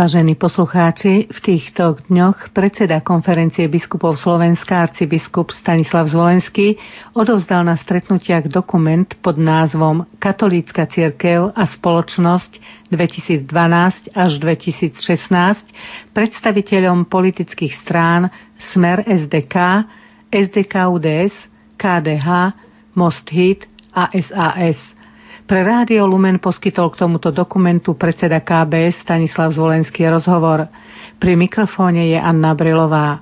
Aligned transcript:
Vážení 0.00 0.32
poslucháči, 0.32 1.28
v 1.28 1.38
týchto 1.44 2.00
dňoch 2.08 2.56
predseda 2.56 3.04
konferencie 3.04 3.68
biskupov 3.68 4.16
Slovenska 4.16 4.88
arcibiskup 4.88 5.52
Stanislav 5.52 6.08
Zvolenský 6.08 6.80
odovzdal 7.12 7.68
na 7.68 7.76
stretnutiach 7.76 8.48
dokument 8.48 9.04
pod 9.20 9.36
názvom 9.36 10.08
Katolícka 10.16 10.88
cirkev 10.88 11.52
a 11.52 11.68
spoločnosť 11.68 12.50
2012 12.88 14.16
až 14.16 14.30
2016 14.40 15.68
predstaviteľom 16.16 17.04
politických 17.04 17.84
strán 17.84 18.32
Smer 18.72 19.04
SDK, 19.04 19.84
SDK 20.32 20.96
UDS, 20.96 21.36
KDH, 21.76 22.56
Most 22.96 23.28
Hit 23.28 23.68
a 23.92 24.08
SAS– 24.16 24.80
pre 25.50 25.66
Rádio 25.66 26.06
Lumen 26.06 26.38
poskytol 26.38 26.94
k 26.94 27.02
tomuto 27.02 27.34
dokumentu 27.34 27.98
predseda 27.98 28.38
KBS 28.38 29.02
Stanislav 29.02 29.50
Zvolenský 29.50 30.06
rozhovor. 30.06 30.70
Pri 31.18 31.34
mikrofóne 31.34 32.06
je 32.06 32.14
Anna 32.14 32.54
Brilová. 32.54 33.18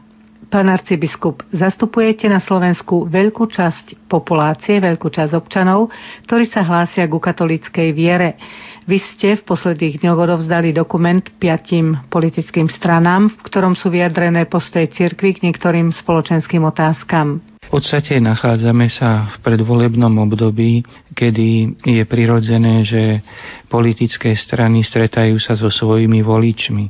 Pán 0.53 0.69
arcibiskup, 0.69 1.41
zastupujete 1.57 2.29
na 2.29 2.37
Slovensku 2.37 3.09
veľkú 3.09 3.49
časť 3.49 4.13
populácie, 4.13 4.77
veľkú 4.77 5.09
časť 5.09 5.33
občanov, 5.41 5.89
ktorí 6.29 6.45
sa 6.53 6.69
hlásia 6.69 7.09
ku 7.09 7.17
katolíckej 7.17 7.97
viere. 7.97 8.37
Vy 8.85 9.01
ste 9.01 9.41
v 9.41 9.49
posledných 9.49 10.05
dňoch 10.05 10.29
odovzdali 10.29 10.77
dokument 10.77 11.25
piatim 11.41 11.97
politickým 12.13 12.69
stranám, 12.69 13.33
v 13.33 13.41
ktorom 13.41 13.73
sú 13.73 13.89
vyjadrené 13.89 14.45
postoje 14.45 14.93
cirkvy 14.93 15.33
k 15.33 15.49
niektorým 15.49 15.97
spoločenským 15.97 16.61
otázkam. 16.61 17.58
V 17.69 17.77
podstate 17.77 18.17
nachádzame 18.17 18.89
sa 18.89 19.29
v 19.29 19.45
predvolebnom 19.45 20.17
období, 20.25 20.81
kedy 21.13 21.77
je 21.85 22.01
prirodzené, 22.09 22.81
že 22.81 23.21
politické 23.69 24.33
strany 24.33 24.81
stretajú 24.81 25.37
sa 25.37 25.53
so 25.53 25.69
svojimi 25.69 26.25
voličmi. 26.25 26.89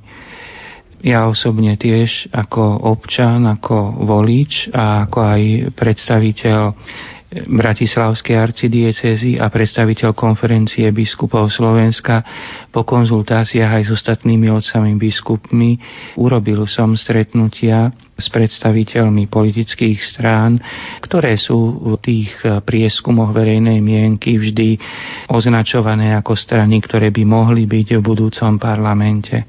Ja 1.03 1.27
osobne 1.27 1.75
tiež 1.75 2.31
ako 2.31 2.95
občan, 2.95 3.51
ako 3.51 4.07
volič 4.07 4.71
a 4.71 5.03
ako 5.11 5.19
aj 5.19 5.43
predstaviteľ 5.75 6.61
Bratislavskej 7.29 8.41
arcidiecezy 8.41 9.37
a 9.37 9.53
predstaviteľ 9.53 10.17
konferencie 10.17 10.89
biskupov 10.89 11.53
Slovenska 11.53 12.25
po 12.73 12.89
konzultáciách 12.89 13.69
aj 13.69 13.83
s 13.85 13.91
ostatnými 14.01 14.49
otcami 14.49 14.97
biskupmi 14.97 15.77
urobil 16.17 16.65
som 16.65 16.97
stretnutia 16.97 17.93
s 18.17 18.33
predstaviteľmi 18.33 19.29
politických 19.29 20.01
strán, 20.01 20.57
ktoré 21.05 21.37
sú 21.37 21.93
v 21.93 21.95
tých 22.01 22.33
prieskumoch 22.65 23.37
verejnej 23.37 23.85
mienky 23.85 24.41
vždy 24.41 24.81
označované 25.29 26.17
ako 26.17 26.33
strany, 26.33 26.81
ktoré 26.81 27.13
by 27.13 27.29
mohli 27.29 27.69
byť 27.69 28.01
v 28.01 28.05
budúcom 28.09 28.57
parlamente. 28.57 29.45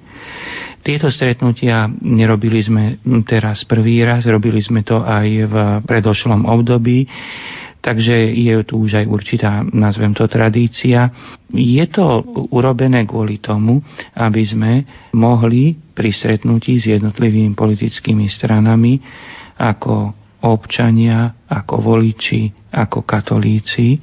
Tieto 0.84 1.08
stretnutia 1.08 1.88
nerobili 2.04 2.60
sme 2.60 3.00
teraz 3.24 3.64
prvý 3.64 4.04
raz, 4.04 4.28
robili 4.28 4.60
sme 4.60 4.84
to 4.84 5.00
aj 5.00 5.28
v 5.48 5.56
predošlom 5.88 6.44
období 6.44 7.08
takže 7.80 8.16
je 8.36 8.54
tu 8.68 8.84
už 8.84 9.04
aj 9.04 9.06
určitá, 9.08 9.64
nazvem 9.64 10.12
to, 10.12 10.28
tradícia. 10.28 11.12
Je 11.52 11.84
to 11.88 12.24
urobené 12.52 13.08
kvôli 13.08 13.40
tomu, 13.40 13.80
aby 14.16 14.44
sme 14.44 14.72
mohli 15.16 15.76
pri 15.96 16.12
stretnutí 16.12 16.80
s 16.80 16.92
jednotlivými 16.92 17.56
politickými 17.56 18.28
stranami 18.28 19.00
ako 19.60 20.16
občania, 20.44 21.48
ako 21.52 21.76
voliči, 21.84 22.72
ako 22.72 23.04
katolíci 23.04 24.00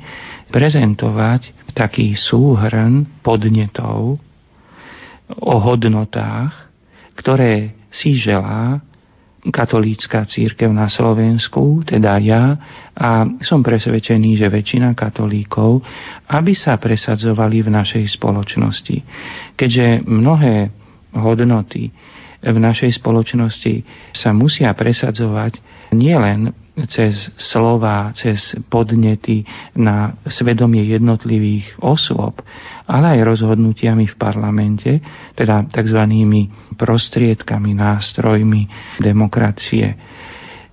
prezentovať 0.53 1.72
taký 1.72 2.12
súhrn 2.16 3.20
podnetov 3.25 4.20
o 5.32 5.56
hodnotách, 5.59 6.53
ktoré 7.16 7.76
si 7.88 8.16
želá 8.16 8.81
katolícka 9.52 10.26
církev 10.26 10.70
na 10.72 10.90
Slovensku, 10.90 11.86
teda 11.86 12.18
ja, 12.18 12.56
a 12.96 13.28
som 13.44 13.60
presvedčený, 13.60 14.40
že 14.40 14.48
väčšina 14.48 14.96
katolíkov, 14.96 15.84
aby 16.32 16.52
sa 16.56 16.80
presadzovali 16.80 17.62
v 17.62 17.70
našej 17.70 18.04
spoločnosti. 18.16 18.96
Keďže 19.54 20.06
mnohé 20.08 20.72
hodnoty 21.16 21.92
v 22.42 22.58
našej 22.60 23.00
spoločnosti 23.00 23.74
sa 24.12 24.30
musia 24.36 24.70
presadzovať 24.76 25.58
nielen 25.96 26.66
cez 26.84 27.32
slova, 27.41 28.12
cez 28.12 28.53
podnety 28.69 29.41
na 29.81 30.12
svedomie 30.28 30.84
jednotlivých 30.84 31.81
osôb, 31.81 32.44
ale 32.84 33.16
aj 33.16 33.32
rozhodnutiami 33.32 34.04
v 34.04 34.16
parlamente, 34.20 35.00
teda 35.32 35.65
tzv. 35.72 36.00
prostriedkami, 36.76 37.72
nástrojmi 37.72 38.69
demokracie. 39.00 39.97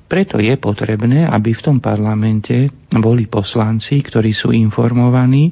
Preto 0.04 0.38
je 0.38 0.54
potrebné, 0.62 1.26
aby 1.26 1.58
v 1.58 1.64
tom 1.66 1.78
parlamente 1.82 2.70
boli 2.94 3.26
poslanci, 3.26 3.98
ktorí 3.98 4.30
sú 4.30 4.54
informovaní 4.54 5.50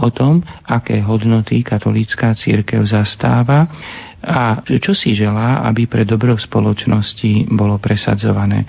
o 0.00 0.08
tom, 0.08 0.40
aké 0.64 1.04
hodnoty 1.04 1.60
katolícká 1.60 2.32
církev 2.32 2.88
zastáva 2.88 3.68
a 4.18 4.66
čo 4.66 4.98
si 4.98 5.14
želá, 5.14 5.62
aby 5.62 5.86
pre 5.86 6.02
dobro 6.02 6.34
spoločnosti 6.34 7.46
bolo 7.54 7.78
presadzované. 7.78 8.66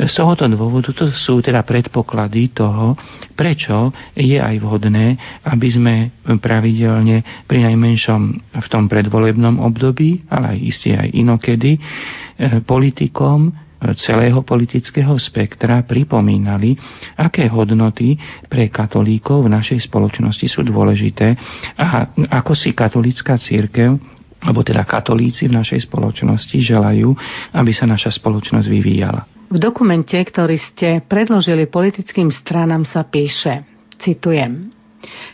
Z 0.00 0.12
tohoto 0.16 0.48
dôvodu 0.48 0.96
to 0.96 1.12
sú 1.12 1.44
teda 1.44 1.60
predpoklady 1.60 2.56
toho, 2.56 2.96
prečo 3.36 3.92
je 4.16 4.40
aj 4.40 4.56
vhodné, 4.56 5.06
aby 5.44 5.68
sme 5.68 5.94
pravidelne 6.40 7.44
pri 7.44 7.68
najmenšom 7.68 8.20
v 8.56 8.66
tom 8.72 8.88
predvolebnom 8.88 9.60
období, 9.60 10.24
ale 10.32 10.56
aj 10.56 10.58
isté 10.64 10.96
aj 10.96 11.08
inokedy, 11.12 11.76
eh, 11.76 12.64
politikom 12.64 13.68
celého 13.94 14.42
politického 14.42 15.14
spektra 15.14 15.86
pripomínali, 15.86 16.74
aké 17.14 17.46
hodnoty 17.46 18.18
pre 18.50 18.66
katolíkov 18.74 19.46
v 19.46 19.54
našej 19.54 19.86
spoločnosti 19.86 20.50
sú 20.50 20.66
dôležité 20.66 21.38
a 21.78 22.10
ako 22.42 22.58
si 22.58 22.74
katolická 22.74 23.38
církev 23.38 24.17
alebo 24.38 24.62
teda 24.62 24.86
katolíci 24.86 25.50
v 25.50 25.56
našej 25.58 25.90
spoločnosti 25.90 26.56
želajú, 26.58 27.10
aby 27.54 27.72
sa 27.74 27.90
naša 27.90 28.14
spoločnosť 28.14 28.66
vyvíjala. 28.70 29.26
V 29.48 29.56
dokumente, 29.56 30.14
ktorý 30.14 30.60
ste 30.60 31.00
predložili 31.02 31.66
politickým 31.66 32.28
stranám, 32.28 32.84
sa 32.84 33.02
píše, 33.02 33.64
citujem, 33.96 34.70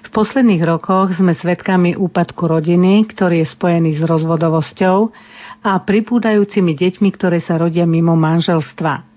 v 0.04 0.08
posledných 0.12 0.62
rokoch 0.62 1.16
sme 1.16 1.32
svedkami 1.32 1.96
úpadku 1.96 2.44
rodiny, 2.44 3.08
ktorý 3.08 3.42
je 3.42 3.48
spojený 3.48 3.96
s 3.96 4.02
rozvodovosťou 4.04 4.96
a 5.64 5.72
pripúdajúcimi 5.80 6.76
deťmi, 6.76 7.08
ktoré 7.16 7.40
sa 7.40 7.56
rodia 7.56 7.88
mimo 7.88 8.12
manželstva. 8.12 9.08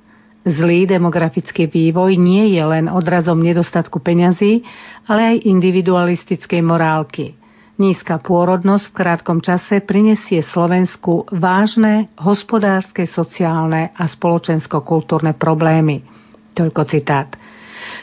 Zlý 0.47 0.87
demografický 0.87 1.67
vývoj 1.67 2.15
nie 2.15 2.55
je 2.55 2.63
len 2.63 2.87
odrazom 2.87 3.35
nedostatku 3.43 3.99
peňazí, 3.99 4.63
ale 5.11 5.35
aj 5.35 5.43
individualistickej 5.43 6.61
morálky. 6.63 7.35
Nízka 7.77 8.17
pôrodnosť 8.17 8.89
v 8.89 8.97
krátkom 8.97 9.37
čase 9.37 9.85
prinesie 9.85 10.41
Slovensku 10.41 11.29
vážne 11.29 12.09
hospodárske, 12.17 13.05
sociálne 13.05 13.93
a 13.93 14.09
spoločensko-kultúrne 14.09 15.37
problémy. 15.37 16.01
Toľko 16.57 16.81
citát. 16.89 17.29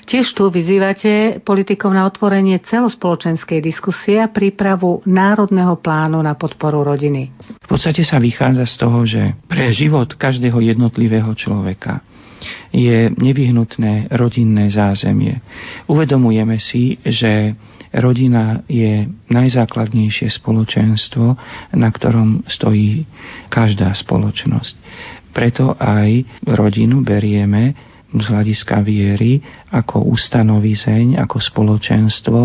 Tiež 0.06 0.30
tu 0.30 0.46
vyzývate 0.46 1.42
politikov 1.42 1.90
na 1.90 2.06
otvorenie 2.06 2.62
celospoločenskej 2.62 3.58
diskusie 3.58 4.22
a 4.22 4.30
prípravu 4.30 5.02
národného 5.10 5.74
plánu 5.82 6.22
na 6.22 6.38
podporu 6.38 6.86
rodiny. 6.86 7.34
V 7.58 7.66
podstate 7.66 8.06
sa 8.06 8.22
vychádza 8.22 8.70
z 8.70 8.74
toho, 8.78 8.98
že 9.02 9.34
pre 9.50 9.74
život 9.74 10.14
každého 10.14 10.62
jednotlivého 10.62 11.34
človeka 11.34 11.98
je 12.70 13.10
nevyhnutné 13.10 14.14
rodinné 14.14 14.70
zázemie. 14.70 15.42
Uvedomujeme 15.90 16.62
si, 16.62 16.94
že 17.02 17.58
rodina 17.94 18.66
je 18.66 19.06
najzákladnejšie 19.30 20.30
spoločenstvo, 20.30 21.38
na 21.74 21.88
ktorom 21.90 22.42
stojí 22.50 23.06
každá 23.50 23.94
spoločnosť. 23.94 24.74
Preto 25.34 25.74
aj 25.78 26.22
rodinu 26.46 27.02
berieme 27.02 27.93
z 28.14 28.26
hľadiska 28.30 28.78
viery 28.86 29.42
ako 29.74 30.06
ustanovizeň, 30.14 31.18
ako 31.18 31.42
spoločenstvo, 31.42 32.40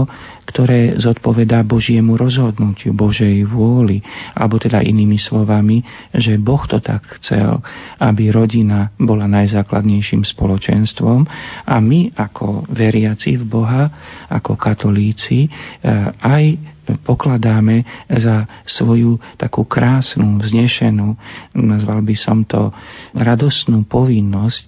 ktoré 0.50 0.98
zodpovedá 0.98 1.62
Božiemu 1.62 2.18
rozhodnutiu, 2.18 2.98
Božej 2.98 3.46
vôli, 3.46 4.02
alebo 4.34 4.58
teda 4.58 4.82
inými 4.82 5.22
slovami, 5.22 5.86
že 6.10 6.42
Boh 6.42 6.66
to 6.66 6.82
tak 6.82 7.06
chcel, 7.22 7.62
aby 8.02 8.34
rodina 8.34 8.90
bola 8.98 9.30
najzákladnejším 9.30 10.26
spoločenstvom. 10.26 11.30
A 11.70 11.76
my 11.78 12.18
ako 12.18 12.66
veriaci 12.74 13.38
v 13.38 13.46
Boha, 13.46 13.84
ako 14.26 14.58
katolíci, 14.58 15.46
eh, 15.46 16.10
aj 16.18 16.44
pokladáme 16.98 17.86
za 18.10 18.50
svoju 18.66 19.22
takú 19.38 19.70
krásnu, 19.70 20.42
vznešenú, 20.42 21.14
nazval 21.54 22.02
by 22.02 22.16
som 22.18 22.42
to 22.42 22.74
radostnú 23.14 23.86
povinnosť, 23.86 24.62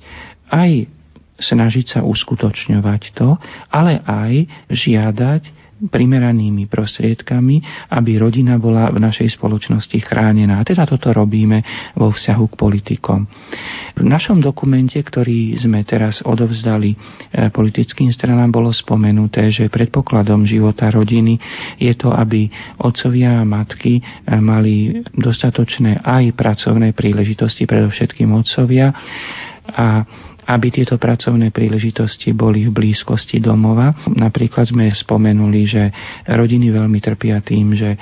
aj 0.52 0.86
snažiť 1.42 1.86
sa 1.98 2.00
uskutočňovať 2.06 3.02
to, 3.18 3.40
ale 3.74 3.98
aj 4.06 4.46
žiadať 4.70 5.44
primeranými 5.82 6.70
prostriedkami, 6.70 7.90
aby 7.90 8.22
rodina 8.22 8.62
bola 8.62 8.94
v 8.94 9.02
našej 9.02 9.34
spoločnosti 9.34 9.98
chránená. 10.06 10.62
Teda 10.62 10.86
toto 10.86 11.10
robíme 11.10 11.66
vo 11.98 12.14
vzťahu 12.14 12.46
k 12.54 12.60
politikom. 12.60 13.26
V 13.98 14.06
našom 14.06 14.38
dokumente, 14.38 15.02
ktorý 15.02 15.58
sme 15.58 15.82
teraz 15.82 16.22
odovzdali 16.22 16.94
e, 16.94 16.98
politickým 17.50 18.14
stranám, 18.14 18.54
bolo 18.54 18.70
spomenuté, 18.70 19.50
že 19.50 19.74
predpokladom 19.74 20.46
života 20.46 20.94
rodiny 20.94 21.42
je 21.82 21.94
to, 21.98 22.14
aby 22.14 22.46
otcovia 22.78 23.42
a 23.42 23.48
matky 23.48 23.98
e, 23.98 24.02
mali 24.38 25.02
dostatočné 25.18 26.06
aj 26.06 26.38
pracovné 26.38 26.94
príležitosti, 26.94 27.66
predovšetkým 27.66 28.30
otcovia, 28.38 28.94
a 29.62 30.04
aby 30.52 30.68
tieto 30.68 31.00
pracovné 31.00 31.56
príležitosti 31.56 32.36
boli 32.36 32.68
v 32.68 32.76
blízkosti 32.76 33.40
domova. 33.40 33.96
Napríklad 34.12 34.68
sme 34.68 34.92
spomenuli, 34.92 35.62
že 35.64 35.84
rodiny 36.28 36.76
veľmi 36.76 37.00
trpia 37.00 37.40
tým, 37.40 37.72
že 37.72 37.96
e, 37.96 37.98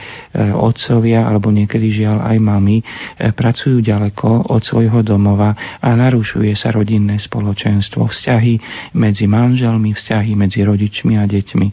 otcovia 0.57 1.29
alebo 1.29 1.53
niekedy 1.53 1.93
žiaľ 1.93 2.25
aj 2.25 2.37
mami 2.41 2.81
e, 2.81 2.83
pracujú 3.29 3.85
ďaleko 3.85 4.49
od 4.49 4.61
svojho 4.65 5.05
domova 5.05 5.53
a 5.77 5.93
narušuje 5.93 6.57
sa 6.57 6.73
rodinné 6.73 7.21
spoločenstvo, 7.21 8.09
vzťahy 8.09 8.53
medzi 8.97 9.29
manželmi, 9.29 9.93
vzťahy 9.93 10.33
medzi 10.33 10.65
rodičmi 10.65 11.21
a 11.21 11.29
deťmi. 11.29 11.67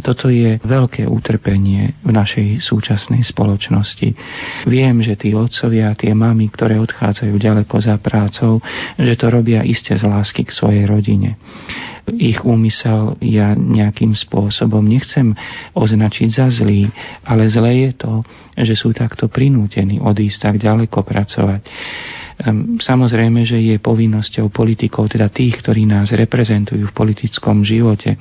Toto 0.00 0.32
je 0.32 0.56
veľké 0.64 1.04
utrpenie 1.04 1.92
v 2.00 2.10
našej 2.14 2.64
súčasnej 2.64 3.20
spoločnosti. 3.20 4.08
Viem, 4.64 5.04
že 5.04 5.18
tí 5.20 5.36
otcovia, 5.36 5.92
tie 5.92 6.16
mamy, 6.16 6.48
ktoré 6.48 6.80
odchádzajú 6.80 7.34
ďaleko 7.36 7.76
za 7.84 8.00
prácou, 8.00 8.64
že 8.96 9.12
to 9.18 9.28
robia 9.28 9.60
iste 9.66 9.92
z 9.92 10.05
lásky 10.06 10.46
k 10.46 10.54
svojej 10.54 10.84
rodine. 10.86 11.36
Ich 12.06 12.46
úmysel 12.46 13.18
ja 13.18 13.58
nejakým 13.58 14.14
spôsobom 14.14 14.86
nechcem 14.86 15.34
označiť 15.74 16.28
za 16.30 16.46
zlý, 16.48 16.86
ale 17.26 17.50
zlé 17.50 17.90
je 17.90 17.92
to, 17.98 18.12
že 18.54 18.74
sú 18.78 18.94
takto 18.94 19.26
prinútení 19.26 19.98
odísť 19.98 20.38
tak 20.38 20.56
ďaleko 20.62 21.02
pracovať. 21.02 21.60
Ehm, 22.36 22.76
samozrejme, 22.76 23.48
že 23.48 23.56
je 23.56 23.80
povinnosťou 23.80 24.52
politikov, 24.52 25.08
teda 25.08 25.32
tých, 25.32 25.56
ktorí 25.64 25.88
nás 25.88 26.12
reprezentujú 26.12 26.92
v 26.92 26.96
politickom 26.96 27.64
živote 27.64 28.12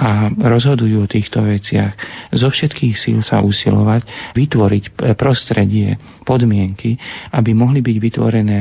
a 0.00 0.32
rozhodujú 0.32 1.04
o 1.04 1.10
týchto 1.10 1.44
veciach, 1.44 1.92
zo 2.32 2.48
všetkých 2.48 2.96
síl 2.96 3.20
sa 3.20 3.44
usilovať, 3.44 4.32
vytvoriť 4.32 4.84
prostredie, 5.12 6.00
podmienky, 6.24 6.96
aby 7.36 7.50
mohli 7.52 7.84
byť 7.84 7.96
vytvorené 8.00 8.58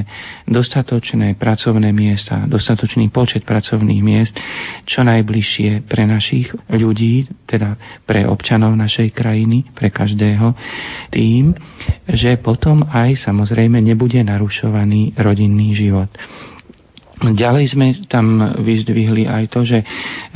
dostatočné 0.49 1.37
pracovné 1.39 1.95
miesta, 1.95 2.43
dostatočný 2.49 3.07
počet 3.13 3.45
pracovných 3.47 4.01
miest, 4.03 4.35
čo 4.83 5.05
najbližšie 5.05 5.85
pre 5.87 6.03
našich 6.09 6.51
ľudí, 6.73 7.29
teda 7.45 8.03
pre 8.03 8.25
občanov 8.25 8.73
našej 8.73 9.13
krajiny, 9.13 9.69
pre 9.71 9.93
každého, 9.93 10.57
tým, 11.13 11.53
že 12.09 12.41
potom 12.41 12.83
aj 12.89 13.21
samozrejme 13.21 13.77
nebude 13.79 14.17
narušovaný 14.25 14.88
daný 14.89 15.13
rodinný 15.13 15.77
život. 15.77 16.09
Ďalej 17.19 17.65
sme 17.75 17.87
tam 18.07 18.55
vyzdvihli 18.63 19.27
aj 19.27 19.43
to, 19.51 19.67
že 19.67 19.83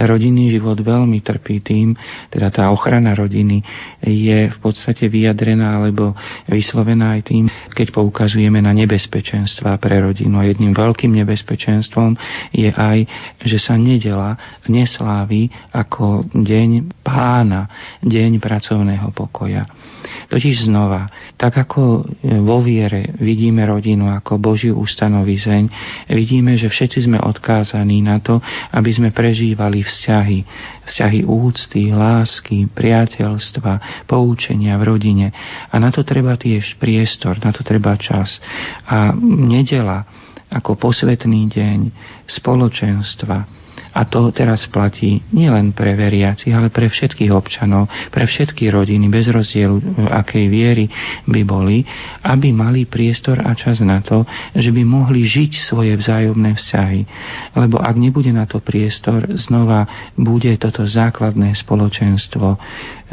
rodinný 0.03 0.51
život 0.51 0.75
veľmi 0.75 1.23
trpí 1.23 1.63
tým, 1.63 1.95
teda 2.27 2.51
tá 2.51 2.63
ochrana 2.75 3.15
rodiny 3.15 3.63
je 4.03 4.51
v 4.51 4.57
podstate 4.59 5.07
vyjadrená 5.07 5.79
alebo 5.79 6.11
vyslovená 6.51 7.15
aj 7.15 7.31
tým, 7.31 7.47
keď 7.71 7.87
poukazujeme 7.95 8.59
na 8.59 8.75
nebezpečenstva 8.75 9.79
pre 9.79 10.03
rodinu. 10.03 10.43
A 10.43 10.49
jedným 10.51 10.75
veľkým 10.75 11.15
nebezpečenstvom 11.23 12.19
je 12.51 12.67
aj, 12.67 13.07
že 13.39 13.63
sa 13.63 13.79
nedela 13.79 14.35
neslávi 14.67 15.47
ako 15.71 16.27
deň 16.35 16.99
pána, 16.99 17.95
deň 18.03 18.43
pracovného 18.43 19.07
pokoja. 19.15 19.63
Totiž 20.27 20.67
znova, 20.67 21.07
tak 21.39 21.55
ako 21.63 22.03
vo 22.43 22.59
viere 22.59 23.15
vidíme 23.23 23.63
rodinu 23.63 24.11
ako 24.11 24.35
Božiu 24.35 24.75
ustanovizeň, 24.75 25.63
vidíme, 26.11 26.59
že 26.59 26.72
všetci 26.73 27.05
sme 27.05 27.21
odkázaní 27.21 28.01
na 28.01 28.17
to, 28.17 28.41
aby 28.73 28.89
sme 28.89 29.13
prežívali 29.13 29.85
vzťahy, 29.85 30.41
vzťahy 30.89 31.21
úcty, 31.21 31.93
lásky, 31.93 32.65
priateľstva, 32.73 34.05
poučenia 34.09 34.73
v 34.81 34.83
rodine. 34.89 35.27
A 35.69 35.77
na 35.77 35.93
to 35.93 36.01
treba 36.01 36.33
tiež 36.33 36.81
priestor, 36.81 37.37
na 37.45 37.53
to 37.53 37.61
treba 37.61 37.93
čas. 38.01 38.41
A 38.89 39.13
nedela 39.21 40.09
ako 40.53 40.77
posvetný 40.77 41.49
deň 41.49 41.79
spoločenstva, 42.29 43.63
a 43.93 44.09
to 44.09 44.33
teraz 44.33 44.65
platí 44.73 45.21
nielen 45.29 45.69
pre 45.77 45.93
veriacich, 45.93 46.49
ale 46.49 46.73
pre 46.73 46.89
všetkých 46.89 47.29
občanov, 47.29 47.85
pre 48.09 48.25
všetky 48.25 48.73
rodiny, 48.73 49.05
bez 49.05 49.29
rozdielu 49.29 50.09
akej 50.09 50.49
viery 50.49 50.89
by 51.29 51.41
boli, 51.45 51.85
aby 52.25 52.49
mali 52.49 52.89
priestor 52.89 53.37
a 53.45 53.53
čas 53.53 53.85
na 53.85 54.01
to, 54.01 54.25
že 54.57 54.73
by 54.73 54.81
mohli 54.81 55.29
žiť 55.29 55.51
svoje 55.61 55.93
vzájomné 55.93 56.57
vzťahy. 56.57 57.01
Lebo 57.53 57.77
ak 57.77 57.93
nebude 57.93 58.33
na 58.33 58.49
to 58.49 58.57
priestor, 58.65 59.29
znova 59.37 59.85
bude 60.17 60.49
toto 60.57 60.89
základné 60.89 61.53
spoločenstvo 61.53 62.57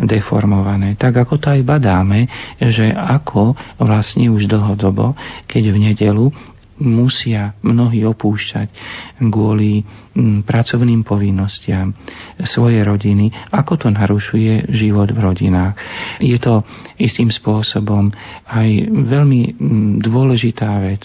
deformované. 0.01 0.97
Tak 0.97 1.29
ako 1.29 1.37
to 1.37 1.53
aj 1.53 1.61
badáme, 1.61 2.25
že 2.57 2.89
ako 2.89 3.53
vlastne 3.77 4.33
už 4.33 4.49
dlhodobo, 4.49 5.13
keď 5.45 5.77
v 5.77 5.79
nedelu 5.93 6.27
musia 6.81 7.55
mnohí 7.61 8.03
opúšťať 8.09 8.69
kvôli 9.29 9.85
mm, 9.85 10.49
pracovným 10.49 11.05
povinnostiam 11.05 11.93
svoje 12.49 12.81
rodiny, 12.81 13.31
ako 13.53 13.77
to 13.77 13.89
narušuje 13.93 14.73
život 14.73 15.13
v 15.13 15.21
rodinách. 15.21 15.77
Je 16.19 16.37
to 16.41 16.65
istým 16.97 17.29
spôsobom 17.29 18.09
aj 18.49 18.69
veľmi 18.91 19.41
mm, 19.55 19.91
dôležitá 20.01 20.81
vec, 20.81 21.05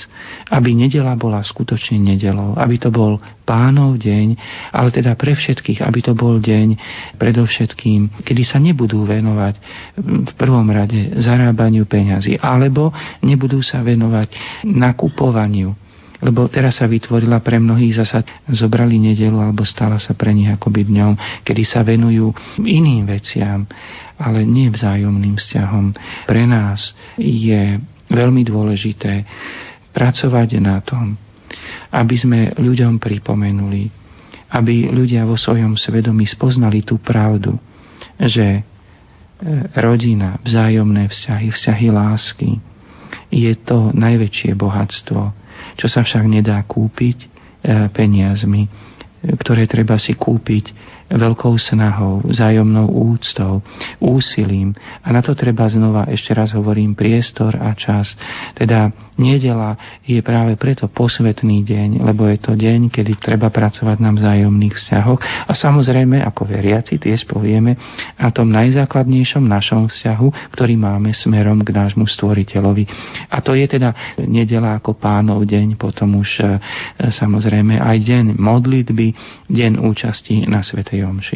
aby 0.50 0.72
nedela 0.72 1.14
bola 1.20 1.44
skutočne 1.44 2.00
nedelou, 2.00 2.56
aby 2.56 2.80
to 2.80 2.90
bol 2.90 3.20
pánov 3.46 4.02
deň, 4.02 4.28
ale 4.74 4.90
teda 4.90 5.14
pre 5.14 5.38
všetkých, 5.38 5.86
aby 5.86 6.00
to 6.02 6.18
bol 6.18 6.42
deň 6.42 6.80
predovšetkým, 7.22 8.26
kedy 8.26 8.44
sa 8.48 8.58
nebudú 8.58 9.06
venovať 9.06 9.56
mm, 9.60 10.22
v 10.32 10.34
prvom 10.40 10.66
rade 10.72 11.20
zarábaniu 11.20 11.84
peňazí, 11.86 12.40
alebo 12.40 12.96
nebudú 13.22 13.60
sa 13.60 13.84
venovať 13.86 14.34
nakupovaniu 14.66 15.65
lebo 16.24 16.48
teraz 16.48 16.80
sa 16.80 16.88
vytvorila 16.88 17.44
pre 17.44 17.60
mnohých 17.60 18.04
zasa, 18.04 18.24
zobrali 18.48 18.96
nedelu 19.00 19.36
alebo 19.36 19.68
stala 19.68 20.00
sa 20.00 20.16
pre 20.16 20.32
nich 20.32 20.48
akoby 20.48 20.88
dňom, 20.88 21.44
kedy 21.44 21.64
sa 21.68 21.84
venujú 21.84 22.32
iným 22.64 23.04
veciam, 23.08 23.68
ale 24.16 24.48
nie 24.48 24.72
vzájomným 24.72 25.36
vzťahom. 25.36 25.86
Pre 26.28 26.44
nás 26.48 26.96
je 27.20 27.80
veľmi 28.08 28.42
dôležité 28.48 29.28
pracovať 29.92 30.50
na 30.64 30.80
tom, 30.80 31.20
aby 31.92 32.16
sme 32.16 32.40
ľuďom 32.56 33.00
pripomenuli, 33.00 33.92
aby 34.56 34.92
ľudia 34.92 35.28
vo 35.28 35.36
svojom 35.36 35.76
svedomí 35.76 36.24
spoznali 36.28 36.84
tú 36.84 37.00
pravdu, 37.00 37.60
že 38.16 38.60
e, 38.60 38.62
rodina, 39.80 40.40
vzájomné 40.44 41.12
vzťahy, 41.12 41.48
vzťahy 41.52 41.88
lásky 41.92 42.52
je 43.36 43.52
to 43.58 43.92
najväčšie 43.92 44.56
bohatstvo, 44.56 45.45
čo 45.76 45.88
sa 45.88 46.02
však 46.02 46.24
nedá 46.26 46.60
kúpiť 46.64 47.18
e, 47.20 47.28
peniazmi, 47.92 48.68
ktoré 49.40 49.66
treba 49.66 49.98
si 49.98 50.16
kúpiť 50.16 50.95
veľkou 51.10 51.54
snahou, 51.62 52.26
vzájomnou 52.26 52.90
úctou, 52.90 53.62
úsilím. 54.02 54.74
A 55.06 55.14
na 55.14 55.22
to 55.22 55.38
treba 55.38 55.70
znova, 55.70 56.10
ešte 56.10 56.34
raz 56.34 56.52
hovorím, 56.58 56.98
priestor 56.98 57.54
a 57.56 57.78
čas. 57.78 58.18
Teda 58.58 58.90
nedela 59.16 59.78
je 60.04 60.20
práve 60.20 60.58
preto 60.58 60.90
posvetný 60.92 61.64
deň, 61.64 62.04
lebo 62.04 62.28
je 62.28 62.38
to 62.42 62.54
deň, 62.58 62.90
kedy 62.92 63.22
treba 63.22 63.54
pracovať 63.54 63.98
na 64.02 64.12
vzájomných 64.12 64.76
vzťahoch. 64.76 65.22
A 65.48 65.52
samozrejme, 65.54 66.26
ako 66.26 66.50
veriaci, 66.50 66.98
tiež 67.00 67.30
povieme, 67.30 67.78
na 68.18 68.30
tom 68.34 68.50
najzákladnejšom 68.52 69.46
našom 69.46 69.88
vzťahu, 69.88 70.52
ktorý 70.58 70.74
máme 70.76 71.14
smerom 71.16 71.62
k 71.64 71.70
nášmu 71.72 72.10
stvoriteľovi. 72.10 72.84
A 73.32 73.40
to 73.40 73.56
je 73.56 73.66
teda 73.70 74.18
nedela 74.26 74.78
ako 74.78 74.98
pánov 74.98 75.46
deň, 75.48 75.80
potom 75.80 76.20
už 76.20 76.30
e, 76.42 76.46
samozrejme 77.14 77.80
aj 77.80 77.98
deň 78.04 78.26
modlitby, 78.36 79.08
deň 79.48 79.80
účasti 79.80 80.44
na 80.48 80.60
Svetej 80.66 80.95
Svetej 80.96 81.12
Omši. 81.12 81.36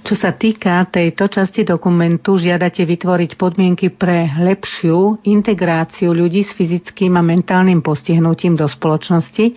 Čo 0.00 0.14
sa 0.16 0.30
týka 0.32 0.86
tejto 0.86 1.26
časti 1.26 1.66
dokumentu, 1.66 2.38
žiadate 2.38 2.86
vytvoriť 2.86 3.36
podmienky 3.36 3.90
pre 3.90 4.30
lepšiu 4.38 5.26
integráciu 5.26 6.14
ľudí 6.14 6.46
s 6.46 6.54
fyzickým 6.54 7.18
a 7.18 7.22
mentálnym 7.22 7.82
postihnutím 7.82 8.54
do 8.54 8.70
spoločnosti 8.70 9.54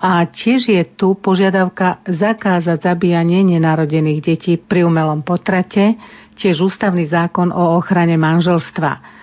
a 0.00 0.24
tiež 0.26 0.74
je 0.74 0.82
tu 0.96 1.16
požiadavka 1.16 2.02
zakázať 2.08 2.88
zabíjanie 2.88 3.44
nenarodených 3.56 4.20
detí 4.20 4.52
pri 4.56 4.84
umelom 4.88 5.22
potrate, 5.22 5.96
tiež 6.36 6.60
ústavný 6.60 7.04
zákon 7.06 7.52
o 7.52 7.76
ochrane 7.76 8.16
manželstva. 8.16 9.19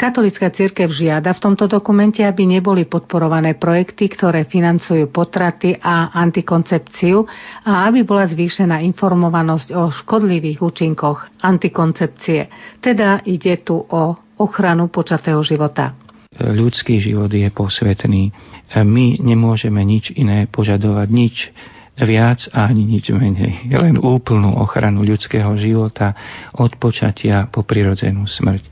Katolická 0.00 0.48
církev 0.48 0.88
žiada 0.88 1.28
v 1.36 1.44
tomto 1.44 1.68
dokumente, 1.68 2.24
aby 2.24 2.48
neboli 2.48 2.88
podporované 2.88 3.60
projekty, 3.60 4.08
ktoré 4.08 4.48
financujú 4.48 5.12
potraty 5.12 5.76
a 5.76 6.08
antikoncepciu 6.16 7.20
a 7.68 7.84
aby 7.84 8.08
bola 8.08 8.24
zvýšená 8.24 8.80
informovanosť 8.80 9.68
o 9.76 9.92
škodlivých 9.92 10.64
účinkoch 10.64 11.44
antikoncepcie. 11.44 12.48
Teda 12.80 13.20
ide 13.28 13.60
tu 13.60 13.76
o 13.76 14.16
ochranu 14.40 14.88
počatého 14.88 15.44
života. 15.44 15.92
Ľudský 16.32 16.96
život 16.96 17.28
je 17.28 17.52
posvetný. 17.52 18.32
My 18.80 19.20
nemôžeme 19.20 19.84
nič 19.84 20.16
iné 20.16 20.48
požadovať, 20.48 21.08
nič 21.12 21.52
viac 22.00 22.48
ani 22.56 22.88
nič 22.88 23.12
menej. 23.12 23.68
Len 23.68 24.00
úplnú 24.00 24.56
ochranu 24.64 25.04
ľudského 25.04 25.52
života 25.60 26.16
od 26.56 26.72
počatia 26.80 27.52
po 27.52 27.68
prirodzenú 27.68 28.24
smrť. 28.24 28.64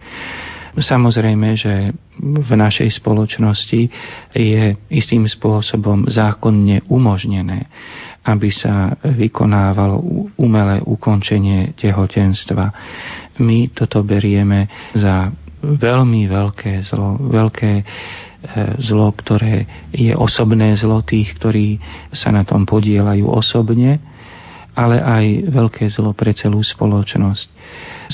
Samozrejme, 0.79 1.59
že 1.59 1.91
v 2.23 2.51
našej 2.55 3.03
spoločnosti 3.03 3.83
je 4.31 4.63
istým 4.95 5.27
spôsobom 5.27 6.07
zákonne 6.07 6.87
umožnené, 6.87 7.67
aby 8.23 8.49
sa 8.55 8.95
vykonávalo 9.03 9.99
umelé 10.39 10.79
ukončenie 10.87 11.75
tehotenstva. 11.75 12.71
My 13.43 13.71
toto 13.75 14.07
berieme 14.07 14.71
za 14.95 15.35
veľmi 15.63 16.31
veľké 16.31 16.87
zlo, 16.87 17.19
veľké 17.19 17.73
e, 17.79 17.85
zlo, 18.79 19.11
ktoré 19.11 19.67
je 19.91 20.15
osobné 20.15 20.79
zlo 20.79 21.03
tých, 21.03 21.35
ktorí 21.35 21.83
sa 22.15 22.31
na 22.31 22.47
tom 22.47 22.63
podielajú 22.63 23.27
osobne, 23.27 23.99
ale 24.79 25.03
aj 25.03 25.25
veľké 25.51 25.91
zlo 25.91 26.15
pre 26.15 26.31
celú 26.31 26.63
spoločnosť. 26.63 27.47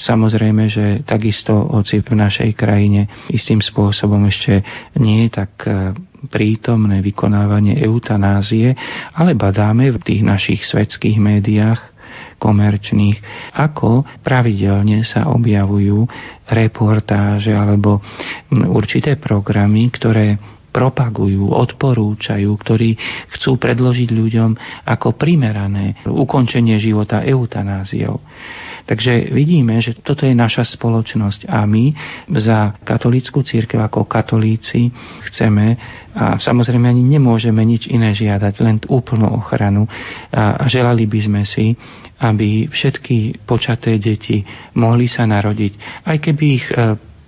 Samozrejme, 0.01 0.65
že 0.73 1.05
takisto 1.05 1.53
hoci 1.69 2.01
v 2.01 2.17
našej 2.17 2.57
krajine 2.57 3.29
istým 3.29 3.61
spôsobom 3.61 4.25
ešte 4.25 4.65
nie 4.97 5.29
je 5.29 5.31
tak 5.45 5.53
e, 5.69 5.93
prítomné 6.33 7.05
vykonávanie 7.05 7.85
eutanázie, 7.85 8.73
ale 9.13 9.37
badáme 9.37 9.93
v 9.93 10.01
tých 10.01 10.25
našich 10.25 10.65
svetských 10.65 11.21
médiách 11.21 11.95
komerčných, 12.41 13.21
ako 13.55 14.03
pravidelne 14.25 15.05
sa 15.05 15.31
objavujú 15.31 16.09
reportáže 16.49 17.53
alebo 17.55 18.01
určité 18.51 19.21
programy, 19.21 19.93
ktoré 19.93 20.41
propagujú, 20.75 21.55
odporúčajú, 21.55 22.51
ktorí 22.51 22.99
chcú 23.39 23.55
predložiť 23.63 24.11
ľuďom 24.11 24.51
ako 24.91 25.15
primerané 25.15 26.03
ukončenie 26.11 26.75
života 26.83 27.23
eutanáziou. 27.23 28.19
Takže 28.85 29.33
vidíme, 29.33 29.81
že 29.81 29.97
toto 29.97 30.29
je 30.29 30.37
naša 30.37 30.77
spoločnosť 30.77 31.49
a 31.49 31.65
my 31.65 31.89
za 32.37 32.77
katolícku 32.85 33.41
církev 33.41 33.81
ako 33.81 34.05
katolíci 34.05 34.93
chceme 35.31 35.81
a 36.13 36.37
samozrejme 36.37 36.85
ani 36.85 37.01
nemôžeme 37.01 37.65
nič 37.65 37.89
iné 37.89 38.13
žiadať, 38.13 38.55
len 38.61 38.77
úplnú 38.85 39.33
ochranu 39.41 39.89
a 40.37 40.69
želali 40.69 41.09
by 41.09 41.21
sme 41.25 41.43
si, 41.49 41.73
aby 42.21 42.69
všetky 42.69 43.49
počaté 43.49 43.97
deti 43.97 44.45
mohli 44.77 45.09
sa 45.09 45.25
narodiť, 45.25 46.05
aj 46.05 46.17
keby 46.21 46.45
ich 46.47 46.67
e, 46.71 46.75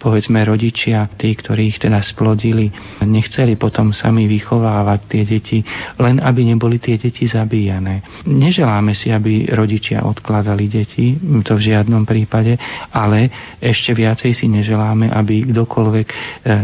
povedzme 0.06 0.38
rodičia, 0.46 1.10
tí, 1.18 1.34
ktorí 1.34 1.74
ich 1.74 1.82
teda 1.82 1.98
splodili, 1.98 2.70
nechceli 3.02 3.58
potom 3.58 3.90
sami 3.90 4.30
vychovávať 4.30 5.00
tie 5.10 5.22
deti, 5.26 5.58
len 5.98 6.22
aby 6.22 6.46
neboli 6.46 6.78
tie 6.78 6.94
deti 6.94 7.26
zabíjané. 7.26 8.22
Neželáme 8.22 8.94
si, 8.94 9.10
aby 9.10 9.50
rodičia 9.50 10.06
odkladali 10.06 10.70
deti, 10.70 11.18
to 11.42 11.58
v 11.58 11.74
žiadnom 11.74 12.06
prípade, 12.06 12.54
ale 12.94 13.34
ešte 13.58 13.98
viacej 13.98 14.30
si 14.30 14.46
neželáme, 14.46 15.10
aby 15.10 15.50
kdokoľvek 15.50 16.06
e, 16.06 16.16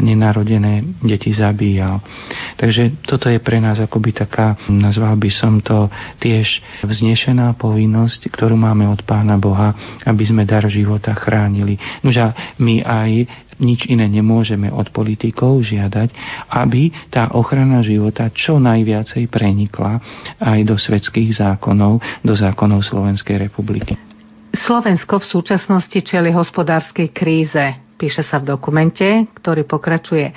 nenarodené 0.06 1.02
deti 1.02 1.34
zabíjal. 1.34 1.98
Takže 2.54 3.02
toto 3.02 3.26
je 3.26 3.42
pre 3.42 3.58
nás 3.58 3.82
akoby 3.82 4.22
taká, 4.22 4.54
nazval 4.70 5.18
by 5.18 5.30
som 5.34 5.58
to 5.58 5.90
tiež 6.22 6.62
vznešená 6.86 7.58
povinnosť, 7.58 8.30
ktorú 8.30 8.54
máme 8.54 8.86
od 8.86 9.02
Pána 9.02 9.34
Boha, 9.34 9.98
aby 10.06 10.22
sme 10.22 10.46
dar 10.46 10.62
života 10.70 11.10
chránili. 11.18 11.74
Nože 12.06 12.30
my 12.62 12.86
aj 12.86 13.10
nič 13.62 13.86
iné 13.86 14.08
nemôžeme 14.10 14.68
od 14.72 14.90
politikov 14.90 15.62
žiadať, 15.62 16.10
aby 16.50 16.90
tá 17.12 17.30
ochrana 17.36 17.84
života 17.84 18.28
čo 18.32 18.58
najviacej 18.58 19.30
prenikla 19.30 20.02
aj 20.42 20.60
do 20.66 20.74
svetských 20.74 21.30
zákonov, 21.36 22.02
do 22.24 22.34
zákonov 22.34 22.82
Slovenskej 22.82 23.38
republiky. 23.38 23.94
Slovensko 24.52 25.16
v 25.16 25.26
súčasnosti 25.32 25.98
čeli 26.04 26.28
hospodárskej 26.28 27.08
kríze, 27.08 27.96
píše 27.96 28.20
sa 28.20 28.36
v 28.36 28.52
dokumente, 28.52 29.32
ktorý 29.32 29.64
pokračuje. 29.64 30.28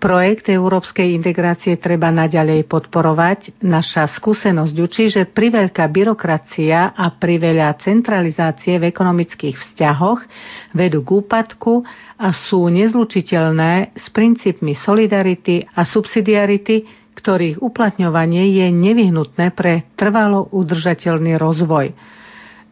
Projekt 0.00 0.48
európskej 0.48 1.12
integrácie 1.12 1.76
treba 1.76 2.08
naďalej 2.08 2.64
podporovať. 2.64 3.60
Naša 3.60 4.08
skúsenosť 4.08 4.72
učí, 4.80 5.12
že 5.12 5.28
priveľká 5.28 5.84
byrokracia 5.92 6.96
a 6.96 7.12
priveľa 7.12 7.76
centralizácie 7.84 8.80
v 8.80 8.88
ekonomických 8.88 9.60
vzťahoch 9.60 10.24
vedú 10.72 11.04
k 11.04 11.20
úpadku 11.20 11.84
a 12.16 12.32
sú 12.32 12.72
nezlučiteľné 12.72 13.92
s 13.92 14.08
princípmi 14.08 14.72
solidarity 14.72 15.68
a 15.68 15.84
subsidiarity, 15.84 16.88
ktorých 17.12 17.60
uplatňovanie 17.60 18.56
je 18.56 18.72
nevyhnutné 18.72 19.52
pre 19.52 19.84
trvalo 20.00 20.48
udržateľný 20.48 21.36
rozvoj. 21.36 21.92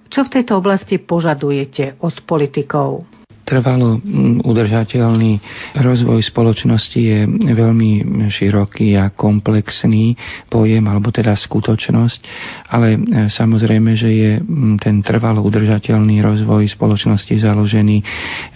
Čo 0.09 0.25
v 0.25 0.33
tejto 0.33 0.65
oblasti 0.65 0.97
požadujete 0.97 2.01
od 2.01 2.25
politikov? 2.25 3.18
Trvalo 3.49 3.97
mm, 3.97 4.45
udržateľný. 4.45 5.33
Rozvoj 5.73 6.21
spoločnosti 6.21 7.01
je 7.01 7.25
veľmi 7.49 7.91
široký 8.29 8.93
a 9.01 9.09
komplexný 9.09 10.13
pojem, 10.47 10.85
alebo 10.85 11.09
teda 11.09 11.33
skutočnosť, 11.33 12.21
ale 12.69 12.89
e, 12.93 12.99
samozrejme, 13.27 13.97
že 13.97 14.11
je 14.13 14.33
mm, 14.37 14.85
ten 14.85 15.01
trvalo 15.01 15.41
udržateľný 15.41 16.21
rozvoj 16.21 16.69
spoločnosti 16.69 17.33
založený 17.33 18.05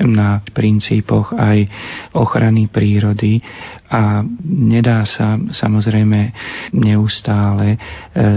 na 0.05 0.45
princípoch 0.53 1.33
aj 1.33 1.65
ochrany 2.13 2.69
prírody. 2.69 3.41
A 3.89 4.25
nedá 4.45 5.05
sa 5.05 5.37
samozrejme 5.37 6.33
neustále 6.73 7.77
e, 7.77 7.79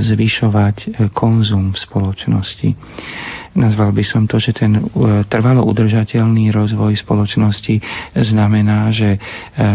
zvyšovať 0.04 0.76
e, 0.80 0.88
konzum 1.12 1.72
v 1.72 1.80
spoločnosti. 1.80 2.70
Nazval 3.56 3.96
by 3.96 4.04
som 4.04 4.28
to, 4.28 4.36
že 4.36 4.52
ten 4.52 4.76
e, 4.76 4.82
trvalo 5.32 5.64
udržateľný 5.64 6.52
rozvoj 6.52 6.92
spoločnosti 7.00 7.80
znamená, 8.12 8.92
že 8.92 9.16
e, 9.16 9.20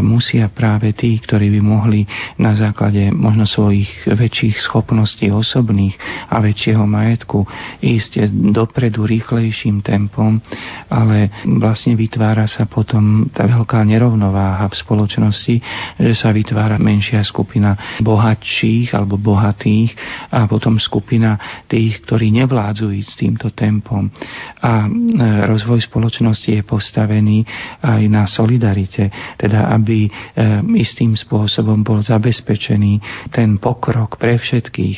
musia 0.04 0.52
práve 0.52 0.92
tí, 0.92 1.16
ktorí 1.16 1.48
by 1.56 1.60
mohli 1.64 2.04
na 2.36 2.52
základe 2.52 3.08
možno 3.08 3.48
svojich 3.48 4.04
väčších 4.04 4.60
schopností 4.60 5.32
osobných 5.32 5.96
a 6.28 6.44
väčšieho 6.44 6.84
majetku 6.84 7.48
ísť 7.80 8.28
dopredu 8.52 9.08
rýchlejším 9.08 9.80
tempom, 9.80 10.44
ale 10.92 11.32
vlastne 11.48 11.96
vytvára 11.96 12.44
sa 12.44 12.68
potom 12.68 13.32
tá 13.32 13.48
veľká 13.48 13.80
nerovnováha 13.88 14.68
v 14.68 14.76
spoločnosti, 14.76 15.56
že 15.96 16.12
sa 16.12 16.36
vytvára 16.36 16.76
menšia 16.76 17.24
skupina 17.24 17.96
bohatších 18.04 18.92
alebo 18.92 19.16
bohatých 19.16 19.96
a 20.36 20.44
potom 20.44 20.76
skupina 20.76 21.64
tých, 21.64 22.04
ktorí 22.04 22.28
nevládzu 22.44 22.92
ísť 22.92 23.08
s 23.08 23.16
týmto 23.16 23.48
tempom 23.48 23.69
tempom. 23.70 24.10
A 24.66 24.84
e, 24.84 24.88
rozvoj 25.46 25.86
spoločnosti 25.86 26.50
je 26.50 26.62
postavený 26.66 27.46
aj 27.86 28.02
na 28.10 28.26
solidarite, 28.26 29.06
teda 29.38 29.70
aby 29.70 30.04
e, 30.04 30.10
istým 30.82 31.14
spôsobom 31.14 31.86
bol 31.86 32.02
zabezpečený 32.02 32.98
ten 33.30 33.62
pokrok 33.62 34.18
pre 34.18 34.34
všetkých, 34.42 34.96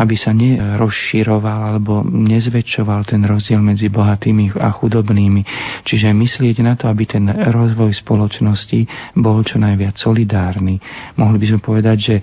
aby 0.00 0.14
sa 0.16 0.32
nerozširoval 0.32 1.76
alebo 1.76 2.00
nezväčšoval 2.08 3.04
ten 3.04 3.20
rozdiel 3.28 3.60
medzi 3.60 3.92
bohatými 3.92 4.56
a 4.56 4.72
chudobnými. 4.72 5.42
Čiže 5.84 6.16
myslieť 6.16 6.64
na 6.64 6.80
to, 6.80 6.88
aby 6.88 7.04
ten 7.04 7.28
rozvoj 7.28 7.92
spoločnosti 7.92 9.12
bol 9.20 9.44
čo 9.44 9.60
najviac 9.60 10.00
solidárny. 10.00 10.80
Mohli 11.20 11.36
by 11.36 11.46
sme 11.52 11.60
povedať, 11.60 11.96
že 12.00 12.16
e, 12.16 12.22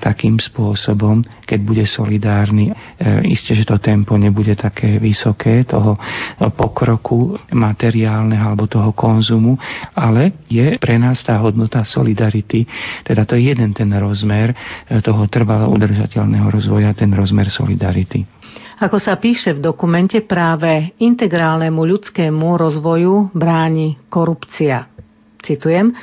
takým 0.00 0.40
spôsobom, 0.40 1.20
keď 1.44 1.60
bude 1.60 1.84
solidárny, 1.84 2.70
isté, 3.26 3.54
že 3.54 3.66
to 3.66 3.76
tempo 3.82 4.14
nebude 4.14 4.54
také 4.54 4.96
vysoké, 5.02 5.25
vysoké 5.26 5.66
toho 5.66 5.98
pokroku 6.54 7.34
materiálneho 7.50 8.54
alebo 8.54 8.70
toho 8.70 8.94
konzumu, 8.94 9.58
ale 9.98 10.46
je 10.46 10.78
pre 10.78 11.02
nás 11.02 11.18
tá 11.26 11.42
hodnota 11.42 11.82
solidarity, 11.82 12.62
teda 13.02 13.26
to 13.26 13.34
je 13.34 13.50
jeden 13.50 13.74
ten 13.74 13.90
rozmer 13.98 14.54
eh, 14.54 15.02
toho 15.02 15.26
trvalo 15.26 15.74
udržateľného 15.74 16.46
rozvoja, 16.46 16.94
ten 16.94 17.10
rozmer 17.10 17.50
solidarity. 17.50 18.22
Ako 18.76 19.00
sa 19.02 19.16
píše 19.18 19.56
v 19.56 19.64
dokumente, 19.66 20.20
práve 20.22 20.94
integrálnemu 21.00 21.80
ľudskému 21.80 22.60
rozvoju 22.60 23.34
bráni 23.34 23.98
korupcia. 24.06 24.86
Citujem, 25.46 25.94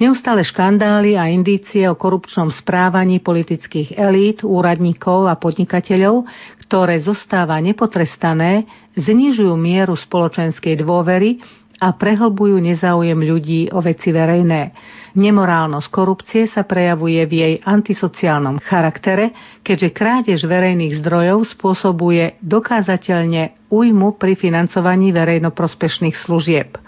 Neustále 0.00 0.40
škandály 0.40 1.12
a 1.20 1.28
indície 1.28 1.84
o 1.84 1.92
korupčnom 1.92 2.48
správaní 2.48 3.20
politických 3.20 4.00
elít, 4.00 4.40
úradníkov 4.40 5.28
a 5.28 5.36
podnikateľov, 5.36 6.24
ktoré 6.64 6.96
zostáva 7.04 7.60
nepotrestané, 7.60 8.64
znižujú 8.96 9.52
mieru 9.60 9.92
spoločenskej 10.00 10.80
dôvery 10.80 11.44
a 11.84 11.92
prehlbujú 11.92 12.56
nezáujem 12.64 13.20
ľudí 13.20 13.68
o 13.76 13.84
veci 13.84 14.08
verejné. 14.08 14.72
Nemorálnosť 15.20 15.88
korupcie 15.92 16.48
sa 16.48 16.64
prejavuje 16.64 17.20
v 17.28 17.32
jej 17.36 17.54
antisociálnom 17.60 18.56
charaktere, 18.64 19.36
keďže 19.60 19.92
krádež 19.92 20.48
verejných 20.48 20.96
zdrojov 20.96 21.44
spôsobuje 21.44 22.40
dokázateľne 22.40 23.68
újmu 23.68 24.16
pri 24.16 24.32
financovaní 24.32 25.12
verejnoprospešných 25.12 26.16
služieb. 26.16 26.80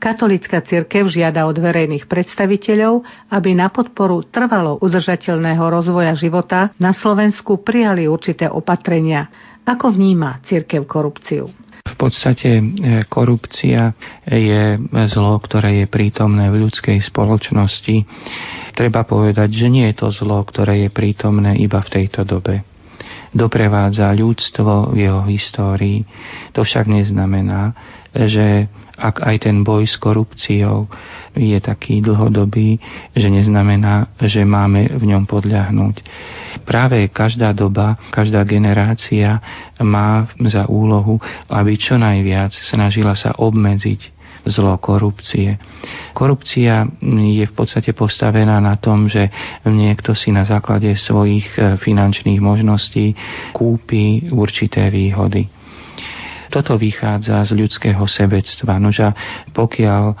Katolická 0.00 0.64
cirkev 0.64 1.12
žiada 1.12 1.44
od 1.44 1.60
verejných 1.60 2.08
predstaviteľov, 2.08 3.04
aby 3.28 3.52
na 3.52 3.68
podporu 3.68 4.24
trvalo 4.24 4.80
udržateľného 4.80 5.60
rozvoja 5.60 6.16
života 6.16 6.72
na 6.80 6.96
Slovensku 6.96 7.60
prijali 7.60 8.08
určité 8.08 8.48
opatrenia. 8.48 9.28
Ako 9.68 9.92
vníma 9.92 10.40
cirkev 10.40 10.88
korupciu? 10.88 11.52
V 11.84 11.94
podstate 12.00 12.48
e, 12.48 12.62
korupcia 13.12 13.92
je 14.24 14.80
zlo, 15.12 15.36
ktoré 15.36 15.84
je 15.84 15.86
prítomné 15.92 16.48
v 16.48 16.64
ľudskej 16.64 16.96
spoločnosti. 17.04 18.08
Treba 18.72 19.04
povedať, 19.04 19.52
že 19.52 19.68
nie 19.68 19.84
je 19.92 20.00
to 20.00 20.08
zlo, 20.08 20.40
ktoré 20.48 20.88
je 20.88 20.90
prítomné 20.92 21.60
iba 21.60 21.84
v 21.84 21.92
tejto 22.00 22.24
dobe. 22.24 22.64
Doprevádza 23.36 24.16
ľudstvo 24.16 24.96
v 24.96 25.06
jeho 25.06 25.22
histórii. 25.28 26.02
To 26.56 26.64
však 26.64 26.88
neznamená, 26.88 27.76
že 28.14 28.68
ak 29.00 29.24
aj 29.24 29.48
ten 29.48 29.64
boj 29.64 29.88
s 29.88 29.96
korupciou 29.96 30.84
je 31.32 31.56
taký 31.56 32.04
dlhodobý, 32.04 32.76
že 33.16 33.32
neznamená, 33.32 34.12
že 34.20 34.44
máme 34.44 34.92
v 34.92 35.04
ňom 35.08 35.24
podľahnúť. 35.24 36.04
Práve 36.68 37.08
každá 37.08 37.56
doba, 37.56 37.96
každá 38.12 38.44
generácia 38.44 39.40
má 39.80 40.28
za 40.44 40.68
úlohu, 40.68 41.16
aby 41.48 41.80
čo 41.80 41.96
najviac 41.96 42.52
snažila 42.52 43.16
sa 43.16 43.32
obmedziť 43.40 44.20
zlo 44.44 44.76
korupcie. 44.80 45.60
Korupcia 46.16 46.88
je 47.04 47.44
v 47.44 47.54
podstate 47.54 47.92
postavená 47.92 48.56
na 48.60 48.76
tom, 48.80 49.04
že 49.08 49.28
niekto 49.68 50.16
si 50.16 50.32
na 50.32 50.44
základe 50.48 50.92
svojich 50.96 51.46
eh, 51.56 51.76
finančných 51.76 52.40
možností 52.40 53.12
kúpi 53.52 54.32
určité 54.32 54.88
výhody. 54.88 55.59
Toto 56.50 56.74
vychádza 56.74 57.46
z 57.46 57.54
ľudského 57.54 58.02
sebectva. 58.10 58.82
Nože 58.82 59.14
pokiaľ 59.54 60.04
e, 60.10 60.14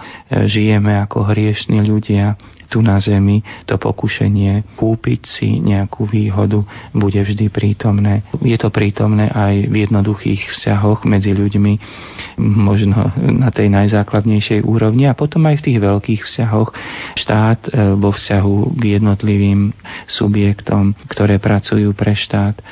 žijeme 0.46 0.96
ako 1.02 1.26
hriešní 1.34 1.82
ľudia 1.82 2.38
tu 2.70 2.78
na 2.78 3.02
zemi, 3.02 3.42
to 3.66 3.74
pokušenie 3.74 4.78
kúpiť 4.78 5.20
si 5.26 5.58
nejakú 5.58 6.06
výhodu 6.06 6.62
bude 6.94 7.18
vždy 7.18 7.50
prítomné. 7.50 8.22
Je 8.38 8.54
to 8.54 8.70
prítomné 8.70 9.26
aj 9.26 9.66
v 9.66 9.74
jednoduchých 9.90 10.54
vzťahoch 10.54 11.02
medzi 11.02 11.34
ľuďmi, 11.34 11.72
možno 12.38 13.10
na 13.18 13.50
tej 13.50 13.74
najzákladnejšej 13.74 14.62
úrovni 14.62 15.10
a 15.10 15.18
potom 15.18 15.50
aj 15.50 15.58
v 15.60 15.66
tých 15.66 15.78
veľkých 15.82 16.22
vzťahoch 16.22 16.70
štát 17.18 17.60
e, 17.66 17.70
vo 17.98 18.14
vzťahu 18.14 18.78
k 18.78 18.82
jednotlivým 19.02 19.74
subjektom, 20.06 20.94
ktoré 21.10 21.42
pracujú 21.42 21.90
pre 21.90 22.14
štát. 22.14 22.62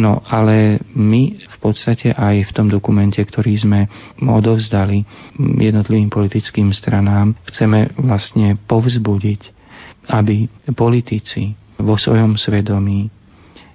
No 0.00 0.24
ale 0.24 0.80
my 0.96 1.36
v 1.36 1.56
podstate 1.60 2.16
aj 2.16 2.48
v 2.48 2.54
tom 2.56 2.72
dokumente, 2.72 3.20
ktorý 3.20 3.52
sme 3.60 3.80
odovzdali 4.16 5.04
jednotlivým 5.36 6.08
politickým 6.08 6.72
stranám, 6.72 7.36
chceme 7.52 7.92
vlastne 8.00 8.56
povzbudiť, 8.64 9.42
aby 10.08 10.48
politici 10.72 11.52
vo 11.76 12.00
svojom 12.00 12.40
svedomí 12.40 13.12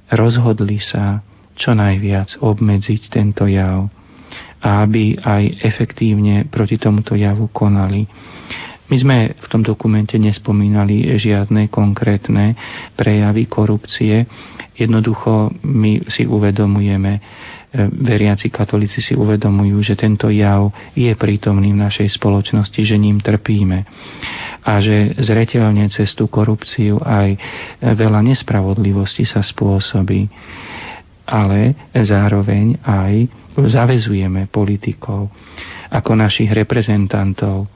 rozhodli 0.10 0.82
sa 0.82 1.22
čo 1.54 1.78
najviac 1.78 2.42
obmedziť 2.42 3.02
tento 3.14 3.46
jav 3.46 3.86
a 4.66 4.82
aby 4.82 5.14
aj 5.22 5.62
efektívne 5.62 6.50
proti 6.50 6.82
tomuto 6.82 7.14
javu 7.14 7.54
konali. 7.54 8.10
My 8.86 8.98
sme 9.02 9.18
v 9.34 9.48
tom 9.50 9.66
dokumente 9.66 10.14
nespomínali 10.22 11.18
žiadne 11.18 11.74
konkrétne 11.74 12.54
prejavy 12.94 13.50
korupcie. 13.50 14.30
Jednoducho 14.78 15.50
my 15.66 16.06
si 16.06 16.30
uvedomujeme, 16.30 17.14
e, 17.18 17.22
veriaci 17.90 18.54
katolíci 18.54 19.02
si 19.02 19.18
uvedomujú, 19.18 19.82
že 19.82 19.98
tento 19.98 20.30
jav 20.30 20.70
je 20.94 21.10
prítomný 21.18 21.74
v 21.74 21.82
našej 21.82 22.14
spoločnosti, 22.14 22.78
že 22.78 23.00
ním 23.00 23.18
trpíme 23.26 23.90
a 24.66 24.82
že 24.82 25.18
zreteľne 25.18 25.90
cez 25.90 26.14
tú 26.18 26.30
korupciu 26.30 26.98
aj 27.02 27.38
veľa 27.82 28.22
nespravodlivosti 28.26 29.26
sa 29.26 29.46
spôsobí. 29.46 30.30
Ale 31.26 31.74
zároveň 31.94 32.82
aj 32.86 33.30
zavezujeme 33.58 34.46
politikov 34.50 35.30
ako 35.90 36.12
našich 36.18 36.50
reprezentantov 36.50 37.70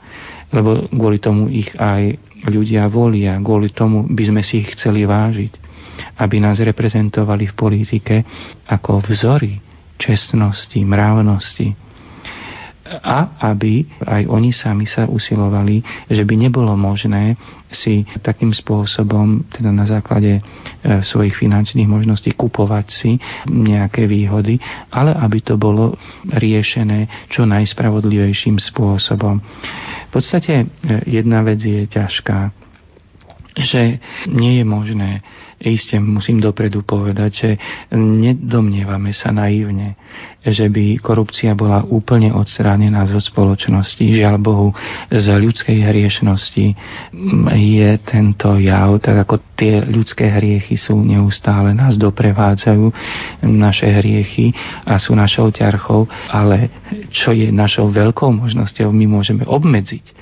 lebo 0.49 0.89
kvôli 0.89 1.21
tomu 1.21 1.49
ich 1.49 1.69
aj 1.77 2.17
ľudia 2.49 2.87
volia, 2.87 3.37
kvôli 3.37 3.69
tomu 3.69 4.07
by 4.07 4.23
sme 4.25 4.41
si 4.41 4.63
ich 4.63 4.73
chceli 4.73 5.05
vážiť, 5.05 5.53
aby 6.19 6.39
nás 6.39 6.57
reprezentovali 6.59 7.51
v 7.51 7.57
politike 7.57 8.15
ako 8.67 9.03
vzory 9.03 9.59
čestnosti, 9.99 10.79
mravnosti, 10.79 11.88
a 12.89 13.37
aby 13.53 13.85
aj 14.01 14.25
oni 14.25 14.49
sami 14.49 14.89
sa 14.89 15.05
usilovali, 15.05 15.85
že 16.09 16.25
by 16.25 16.35
nebolo 16.35 16.73
možné 16.73 17.37
si 17.69 18.01
takým 18.25 18.49
spôsobom, 18.49 19.45
teda 19.53 19.69
na 19.69 19.85
základe 19.85 20.41
e, 20.41 20.41
svojich 21.05 21.37
finančných 21.37 21.85
možností 21.85 22.33
kupovať 22.33 22.85
si 22.89 23.11
nejaké 23.45 24.09
výhody, 24.09 24.57
ale 24.89 25.13
aby 25.13 25.39
to 25.45 25.55
bolo 25.61 25.93
riešené 26.25 27.29
čo 27.29 27.45
najspravodlivejším 27.45 28.57
spôsobom. 28.57 29.37
V 30.09 30.11
podstate 30.11 30.65
e, 30.65 30.65
jedna 31.05 31.45
vec 31.45 31.61
je 31.61 31.85
ťažká, 31.85 32.49
že 33.53 34.01
nie 34.29 34.61
je 34.61 34.65
možné 34.65 35.21
Isté 35.59 35.99
musím 35.99 36.39
dopredu 36.39 36.87
povedať, 36.87 37.31
že 37.35 37.49
nedomnievame 37.91 39.11
sa 39.11 39.35
naivne, 39.35 39.99
že 40.39 40.71
by 40.71 41.03
korupcia 41.03 41.51
bola 41.51 41.83
úplne 41.83 42.31
odstránená 42.31 43.03
zo 43.03 43.19
spoločnosti. 43.19 43.99
Žiaľ 43.99 44.35
Bohu, 44.39 44.71
z 45.11 45.27
ľudskej 45.27 45.83
hriešnosti 45.83 46.65
je 47.59 47.89
tento 48.07 48.55
jav, 48.55 49.03
tak 49.03 49.27
ako 49.27 49.35
tie 49.59 49.83
ľudské 49.83 50.31
hriechy 50.31 50.79
sú 50.79 50.95
neustále, 51.03 51.75
nás 51.75 51.99
doprevádzajú 51.99 52.85
naše 53.43 53.91
hriechy 53.91 54.55
a 54.87 54.95
sú 54.95 55.11
našou 55.11 55.51
ťarchou, 55.51 56.07
ale 56.31 56.71
čo 57.11 57.35
je 57.35 57.51
našou 57.51 57.91
veľkou 57.91 58.31
možnosťou, 58.31 58.95
my 58.95 59.05
môžeme 59.11 59.43
obmedziť 59.43 60.15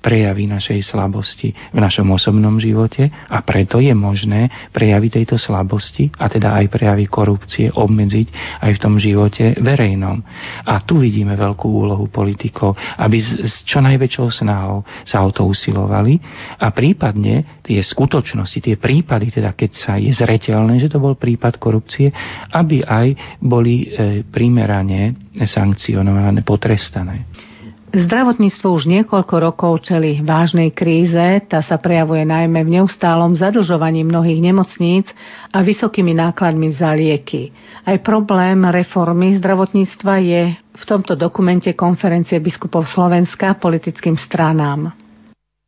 prejavy 0.00 0.48
našej 0.48 0.80
slabosti 0.82 1.52
v 1.52 1.78
našom 1.78 2.08
osobnom 2.10 2.56
živote 2.56 3.06
a 3.06 3.38
preto 3.44 3.78
je 3.78 3.92
možné 3.92 4.48
prejavy 4.80 5.12
tejto 5.12 5.36
slabosti 5.36 6.08
a 6.16 6.32
teda 6.32 6.56
aj 6.56 6.72
prejavy 6.72 7.04
korupcie 7.04 7.68
obmedziť 7.68 8.56
aj 8.64 8.70
v 8.72 8.80
tom 8.80 8.96
živote 8.96 9.60
verejnom. 9.60 10.24
A 10.64 10.80
tu 10.80 11.04
vidíme 11.04 11.36
veľkú 11.36 11.68
úlohu 11.68 12.08
politikov, 12.08 12.72
aby 12.96 13.20
s, 13.20 13.60
čo 13.68 13.84
najväčšou 13.84 14.32
snahou 14.32 14.80
sa 15.04 15.20
o 15.20 15.28
to 15.28 15.44
usilovali 15.44 16.16
a 16.56 16.72
prípadne 16.72 17.60
tie 17.60 17.84
skutočnosti, 17.84 18.64
tie 18.64 18.80
prípady, 18.80 19.28
teda 19.28 19.52
keď 19.52 19.70
sa 19.76 20.00
je 20.00 20.08
zretelné, 20.16 20.80
že 20.80 20.88
to 20.88 20.96
bol 20.96 21.12
prípad 21.12 21.60
korupcie, 21.60 22.08
aby 22.56 22.80
aj 22.80 23.36
boli 23.44 23.84
e, 23.84 24.24
primerane 24.24 25.28
sankcionované, 25.44 26.40
potrestané. 26.40 27.49
Zdravotníctvo 27.90 28.70
už 28.70 28.86
niekoľko 28.86 29.34
rokov 29.42 29.82
čeli 29.82 30.22
vážnej 30.22 30.70
kríze, 30.70 31.42
tá 31.50 31.58
sa 31.58 31.74
prejavuje 31.74 32.22
najmä 32.22 32.62
v 32.62 32.78
neustálom 32.78 33.34
zadlžovaní 33.34 34.06
mnohých 34.06 34.38
nemocníc 34.38 35.10
a 35.50 35.58
vysokými 35.66 36.14
nákladmi 36.14 36.70
za 36.70 36.94
lieky. 36.94 37.50
Aj 37.82 37.98
problém 37.98 38.62
reformy 38.62 39.34
zdravotníctva 39.42 40.14
je 40.22 40.42
v 40.54 40.84
tomto 40.86 41.18
dokumente 41.18 41.74
konferencie 41.74 42.38
biskupov 42.38 42.86
Slovenska 42.86 43.58
politickým 43.58 44.14
stranám. 44.14 44.94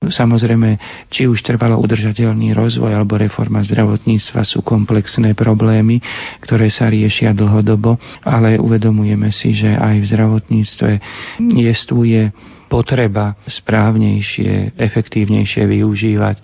Samozrejme, 0.02 0.78
či 1.08 1.30
už 1.30 1.42
trvalo 1.42 1.78
udržateľný 1.78 2.50
rozvoj 2.52 2.90
alebo 2.90 3.20
reforma 3.20 3.62
zdravotníctva 3.62 4.42
sú 4.42 4.62
komplexné 4.62 5.38
problémy, 5.38 6.02
ktoré 6.42 6.66
sa 6.66 6.90
riešia 6.90 7.30
dlhodobo, 7.30 8.00
ale 8.22 8.58
uvedomujeme 8.58 9.30
si, 9.30 9.54
že 9.54 9.74
aj 9.74 9.94
v 10.02 10.08
zdravotníctve 10.08 10.90
je 12.02 12.22
potreba 12.72 13.36
správnejšie, 13.44 14.80
efektívnejšie 14.80 15.68
využívať 15.68 16.40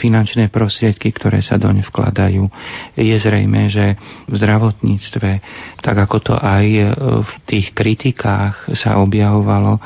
finančné 0.00 0.48
prostriedky, 0.48 1.12
ktoré 1.12 1.44
sa 1.44 1.60
doň 1.60 1.84
vkladajú. 1.84 2.48
Je 2.96 3.12
zrejme, 3.20 3.68
že 3.68 4.00
v 4.24 4.34
zdravotníctve, 4.40 5.30
tak 5.84 5.96
ako 6.00 6.32
to 6.32 6.34
aj 6.40 6.64
v 7.20 7.30
tých 7.44 7.76
kritikách 7.76 8.72
sa 8.72 8.96
objavovalo, 9.04 9.76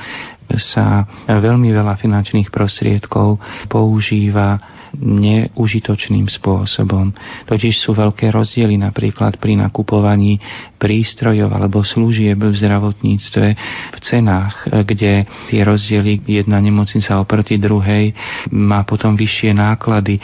sa 0.62 1.06
veľmi 1.26 1.74
veľa 1.74 1.98
finančných 1.98 2.50
prostriedkov 2.54 3.38
používa 3.66 4.69
neužitočným 4.98 6.26
spôsobom. 6.26 7.14
Totiž 7.46 7.74
sú 7.78 7.94
veľké 7.94 8.32
rozdiely 8.34 8.74
napríklad 8.80 9.38
pri 9.38 9.54
nakupovaní 9.60 10.40
prístrojov 10.80 11.52
alebo 11.52 11.84
služieb 11.84 12.40
v 12.40 12.56
zdravotníctve 12.56 13.46
v 13.92 13.98
cenách, 14.00 14.64
kde 14.88 15.28
tie 15.52 15.60
rozdiely 15.60 16.24
jedna 16.24 16.56
nemocnica 16.58 17.20
oproti 17.20 17.60
druhej 17.60 18.16
má 18.56 18.82
potom 18.88 19.14
vyššie 19.14 19.52
náklady. 19.52 20.16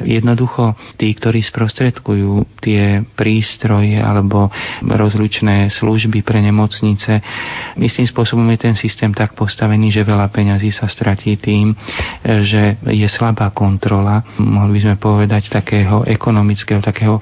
Jednoducho 0.00 0.74
tí, 0.96 1.12
ktorí 1.12 1.44
sprostredkujú 1.44 2.62
tie 2.64 3.04
prístroje 3.14 4.00
alebo 4.00 4.48
rozličné 4.80 5.68
služby 5.68 6.24
pre 6.24 6.40
nemocnice, 6.40 7.20
istým 7.76 8.08
spôsobom 8.08 8.48
je 8.56 8.58
ten 8.64 8.74
systém 8.74 9.12
tak 9.12 9.36
postavený, 9.36 9.92
že 9.92 10.08
veľa 10.08 10.32
peňazí 10.32 10.72
sa 10.72 10.88
stratí 10.88 11.36
tým, 11.36 11.76
že 12.24 12.80
je 12.88 13.08
slabá 13.12 13.52
kontrola, 13.52 14.07
mohli 14.38 14.76
by 14.76 14.80
sme 14.82 14.94
povedať, 14.96 15.42
takého 15.50 16.04
ekonomického, 16.04 16.80
takého 16.80 17.18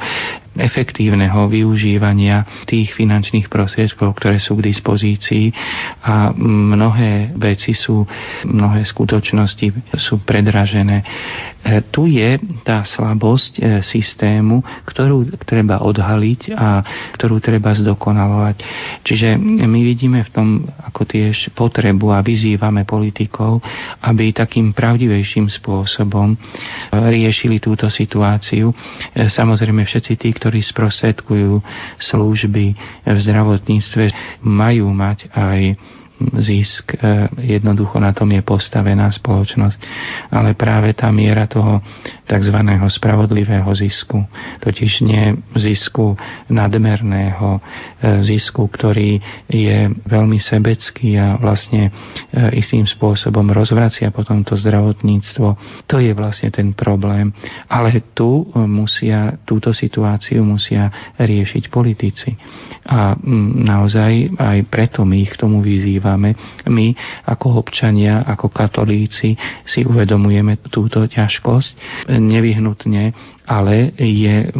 efektívneho 0.57 1.47
využívania 1.49 2.45
tých 2.65 2.97
finančných 2.97 3.53
prostriedkov, 3.53 4.17
ktoré 4.17 4.41
sú 4.41 4.57
k 4.57 4.73
dispozícii 4.73 5.53
a 6.03 6.33
mnohé 6.37 7.37
veci 7.37 7.77
sú, 7.77 8.07
mnohé 8.47 8.87
skutočnosti 8.87 9.99
sú 10.01 10.23
predražené. 10.23 11.03
E, 11.67 11.83
tu 11.91 12.07
je 12.07 12.39
tá 12.63 12.87
slabosť 12.87 13.53
e, 13.59 13.61
systému, 13.83 14.63
ktorú 14.87 15.35
treba 15.43 15.83
odhaliť 15.83 16.55
a 16.55 16.81
ktorú 17.19 17.43
treba 17.43 17.75
zdokonalovať. 17.75 18.57
Čiže 19.03 19.35
my 19.67 19.81
vidíme 19.83 20.23
v 20.23 20.31
tom 20.31 20.49
ako 20.79 21.03
tiež 21.03 21.51
potrebu 21.59 22.15
a 22.15 22.23
vyzývame 22.23 22.87
politikov, 22.87 23.59
aby 24.07 24.31
takým 24.31 24.71
pravdivejším 24.71 25.51
spôsobom 25.51 26.33
e, 26.33 26.37
riešili 26.95 27.59
túto 27.59 27.91
situáciu. 27.91 28.71
Samozrejme 29.17 29.83
všetci 29.83 30.13
tí, 30.15 30.31
ktorí 30.31 30.46
ktorí 30.47 30.63
sprostredkujú 30.63 31.59
služby 31.99 32.65
v 33.03 33.19
zdravotníctve, 33.19 34.15
majú 34.47 34.95
mať 34.95 35.27
aj 35.35 35.75
zisk. 36.41 36.97
E, 36.97 37.29
jednoducho 37.45 38.01
na 38.01 38.17
tom 38.17 38.33
je 38.33 38.41
postavená 38.41 39.09
spoločnosť. 39.13 39.79
Ale 40.33 40.57
práve 40.57 40.97
tá 40.97 41.13
miera 41.13 41.45
toho 41.45 41.85
tzv. 42.25 42.59
spravodlivého 42.91 43.69
zisku, 43.77 44.25
totiž 44.65 45.05
nie 45.05 45.37
zisku 45.55 46.17
nadmerného, 46.49 47.59
e, 47.59 47.61
zisku, 48.25 48.65
ktorý 48.67 49.21
je 49.47 49.93
veľmi 50.09 50.41
sebecký 50.41 51.21
a 51.21 51.37
vlastne 51.37 51.89
e, 51.89 51.91
istým 52.57 52.89
spôsobom 52.89 53.53
rozvracia 53.53 54.09
potom 54.09 54.41
to 54.41 54.57
zdravotníctvo. 54.57 55.49
To 55.87 55.97
je 56.01 56.13
vlastne 56.17 56.49
ten 56.49 56.73
problém. 56.73 57.31
Ale 57.69 58.01
tu 58.17 58.49
musia, 58.55 59.37
túto 59.45 59.77
situáciu 59.77 60.41
musia 60.41 61.13
riešiť 61.21 61.69
politici. 61.69 62.33
A 62.87 63.19
naozaj 63.67 64.39
aj 64.39 64.59
preto 64.71 65.03
my 65.03 65.27
ich 65.27 65.35
k 65.35 65.41
tomu 65.43 65.59
vyzývame. 65.59 66.06
My 66.71 66.87
ako 67.27 67.59
občania, 67.59 68.23
ako 68.23 68.55
katolíci 68.55 69.35
si 69.67 69.83
uvedomujeme 69.83 70.63
túto 70.71 71.03
ťažkosť. 71.03 72.07
Nevyhnutne 72.15 73.35
ale 73.47 73.95
je 73.95 74.51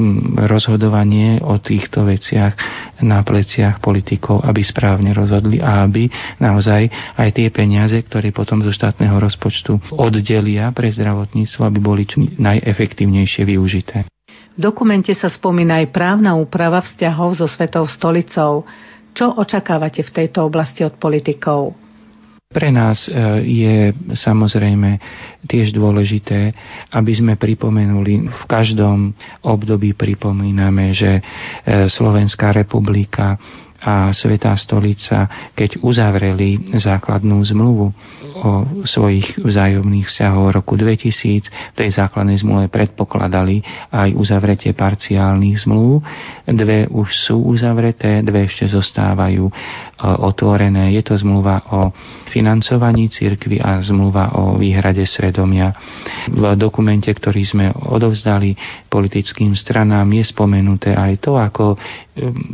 rozhodovanie 0.47 1.43
o 1.43 1.59
týchto 1.59 2.07
veciach 2.07 2.55
na 3.03 3.21
pleciach 3.27 3.83
politikov, 3.83 4.47
aby 4.47 4.63
správne 4.63 5.11
rozhodli 5.11 5.59
a 5.59 5.83
aby 5.83 6.07
naozaj 6.39 6.87
aj 7.19 7.29
tie 7.35 7.51
peniaze, 7.51 7.99
ktoré 7.99 8.31
potom 8.31 8.63
zo 8.63 8.71
štátneho 8.71 9.19
rozpočtu 9.19 9.99
oddelia 9.99 10.71
pre 10.71 10.89
zdravotníctvo, 10.95 11.61
aby 11.67 11.79
boli 11.83 12.07
čo 12.07 12.23
najefektívnejšie 12.23 13.43
využité. 13.43 14.07
V 14.57 14.65
dokumente 14.65 15.13
sa 15.13 15.29
spomína 15.29 15.85
aj 15.85 15.93
právna 15.93 16.33
úprava 16.33 16.81
vzťahov 16.81 17.37
so 17.37 17.45
Svetou 17.45 17.85
stolicou. 17.85 18.65
Čo 19.17 19.33
očakávate 19.33 20.05
v 20.05 20.13
tejto 20.13 20.45
oblasti 20.45 20.85
od 20.85 21.01
politikov? 21.01 21.73
Pre 22.47 22.71
nás 22.71 23.09
e, 23.09 23.11
je 23.43 23.77
samozrejme 24.13 25.01
tiež 25.49 25.75
dôležité, 25.75 26.55
aby 26.95 27.13
sme 27.17 27.35
pripomenuli, 27.35 28.29
v 28.29 28.45
každom 28.47 29.17
období 29.43 29.97
pripomíname, 29.97 30.95
že 30.95 31.19
e, 31.19 31.23
Slovenská 31.91 32.55
republika 32.55 33.41
a 33.87 34.11
Svetá 34.11 34.51
stolica, 34.59 35.31
keď 35.55 35.79
uzavreli 35.79 36.75
základnú 36.75 37.39
zmluvu 37.39 37.95
o 38.43 38.51
svojich 38.83 39.39
vzájomných 39.39 40.11
vzťahov 40.11 40.51
roku 40.59 40.75
2000, 40.75 41.47
v 41.47 41.77
tej 41.79 41.91
základnej 41.95 42.43
zmluve 42.43 42.67
predpokladali 42.67 43.63
aj 43.95 44.11
uzavretie 44.19 44.75
parciálnych 44.75 45.63
zmluv. 45.63 46.03
Dve 46.51 46.91
už 46.91 47.09
sú 47.15 47.47
uzavreté, 47.47 48.27
dve 48.27 48.51
ešte 48.51 48.67
zostávajú 48.67 49.47
e, 49.47 49.53
otvorené. 50.03 50.91
Je 50.99 51.07
to 51.07 51.15
zmluva 51.15 51.63
o 51.71 51.95
financovaní 52.35 53.07
cirkvy 53.07 53.63
a 53.63 53.79
zmluva 53.81 54.35
o 54.35 54.59
výhrade 54.59 55.07
svedomia. 55.07 55.71
V 56.27 56.43
dokumente, 56.59 57.09
ktorý 57.15 57.43
sme 57.47 57.67
odovzdali 57.71 58.59
politickým 58.91 59.55
stranám, 59.55 60.11
je 60.11 60.25
spomenuté 60.27 60.91
aj 60.93 61.23
to, 61.23 61.39
ako 61.39 61.79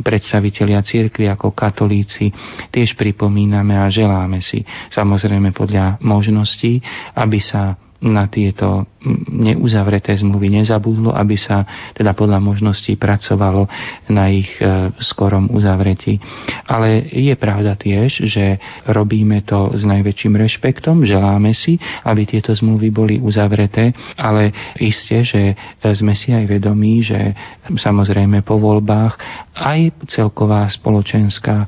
predstavitelia 0.03 0.83
cirkvi 1.23 1.31
ako 1.31 1.55
katolíci 1.55 2.35
tiež 2.67 2.99
pripomíname 2.99 3.79
a 3.79 3.87
želáme 3.87 4.43
si 4.43 4.67
samozrejme 4.91 5.55
podľa 5.55 6.03
možností, 6.03 6.83
aby 7.15 7.39
sa 7.39 7.79
na 8.03 8.27
tieto 8.27 8.83
neuzavreté 9.31 10.11
zmluvy 10.19 10.51
nezabudlo, 10.59 11.15
aby 11.15 11.39
sa 11.39 11.63
teda 11.95 12.11
podľa 12.11 12.43
možností 12.43 12.99
pracovalo 12.99 13.67
na 14.11 14.27
ich 14.27 14.51
e, 14.59 14.91
skorom 14.99 15.47
uzavretí. 15.51 16.19
Ale 16.67 17.07
je 17.07 17.31
pravda 17.39 17.79
tiež, 17.79 18.27
že 18.27 18.59
robíme 18.91 19.47
to 19.47 19.71
s 19.75 19.87
najväčším 19.87 20.35
rešpektom, 20.35 21.07
želáme 21.07 21.55
si, 21.55 21.79
aby 22.03 22.27
tieto 22.27 22.51
zmluvy 22.51 22.91
boli 22.91 23.15
uzavreté, 23.23 23.95
ale 24.19 24.51
iste, 24.83 25.23
že 25.23 25.55
sme 25.79 26.15
si 26.15 26.35
aj 26.35 26.43
vedomí, 26.47 26.99
že 27.03 27.31
samozrejme 27.71 28.43
po 28.43 28.59
voľbách 28.59 29.15
aj 29.53 30.09
celková 30.09 30.65
spoločenská, 30.65 31.57
e, 31.63 31.67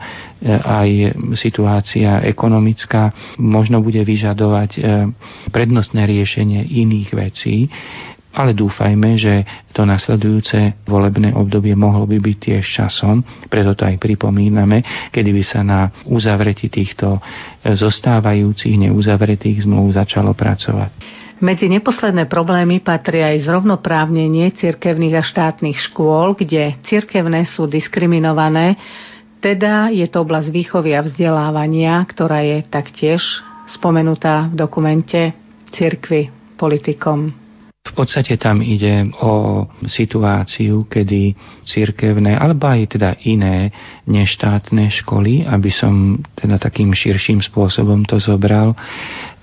aj 0.52 0.90
situácia 1.38 2.26
ekonomická 2.26 3.14
možno 3.38 3.80
bude 3.80 4.02
vyžadovať 4.02 4.72
e, 4.76 4.80
prednostné 5.54 6.10
riešenie 6.10 6.66
iných 6.66 7.10
vecí, 7.14 7.70
ale 8.36 8.52
dúfajme, 8.52 9.16
že 9.16 9.48
to 9.72 9.88
nasledujúce 9.88 10.84
volebné 10.84 11.32
obdobie 11.32 11.72
mohlo 11.72 12.04
by 12.04 12.20
byť 12.20 12.38
tiež 12.38 12.66
časom, 12.68 13.24
preto 13.48 13.72
to 13.80 13.88
aj 13.88 13.96
pripomíname, 13.96 14.84
kedy 15.16 15.32
by 15.32 15.44
sa 15.46 15.64
na 15.64 15.88
uzavretí 16.10 16.68
týchto 16.68 17.16
e, 17.16 17.20
zostávajúcich 17.72 18.90
neuzavretých 18.90 19.64
zmluv 19.64 19.96
začalo 19.96 20.36
pracovať. 20.36 21.24
Medzi 21.44 21.68
neposledné 21.68 22.32
problémy 22.32 22.80
patrí 22.80 23.20
aj 23.20 23.44
zrovnoprávnenie 23.44 24.56
cirkevných 24.56 25.20
a 25.20 25.24
štátnych 25.24 25.76
škôl, 25.92 26.32
kde 26.32 26.80
cirkevné 26.88 27.44
sú 27.44 27.68
diskriminované, 27.68 28.80
teda 29.44 29.92
je 29.92 30.08
to 30.08 30.24
oblasť 30.24 30.50
výchovy 30.50 30.96
a 30.96 31.04
vzdelávania, 31.04 32.02
ktorá 32.08 32.40
je 32.40 32.64
taktiež 32.66 33.22
spomenutá 33.68 34.48
v 34.48 34.56
dokumente 34.58 35.36
cirkvy 35.76 36.32
politikom. 36.56 37.45
V 37.86 37.92
podstate 37.94 38.34
tam 38.42 38.66
ide 38.66 39.14
o 39.22 39.66
situáciu, 39.86 40.90
kedy 40.90 41.38
cirkevné, 41.62 42.34
alebo 42.34 42.66
aj 42.66 42.98
teda 42.98 43.14
iné 43.30 43.70
neštátne 44.10 44.90
školy, 44.90 45.46
aby 45.46 45.70
som 45.70 46.18
teda 46.34 46.58
takým 46.58 46.90
širším 46.98 47.46
spôsobom 47.46 48.02
to 48.10 48.18
zobral, 48.18 48.74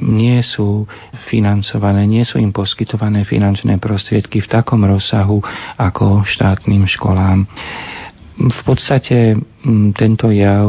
nie 0.03 0.43
sú 0.43 0.91
financované, 1.31 2.03
nie 2.11 2.27
sú 2.27 2.43
im 2.43 2.51
poskytované 2.51 3.23
finančné 3.23 3.79
prostriedky 3.79 4.43
v 4.43 4.51
takom 4.51 4.83
rozsahu 4.83 5.39
ako 5.79 6.27
štátnym 6.27 6.83
školám. 6.91 7.47
V 8.33 8.61
podstate 8.65 9.37
tento 9.93 10.27
jav 10.33 10.65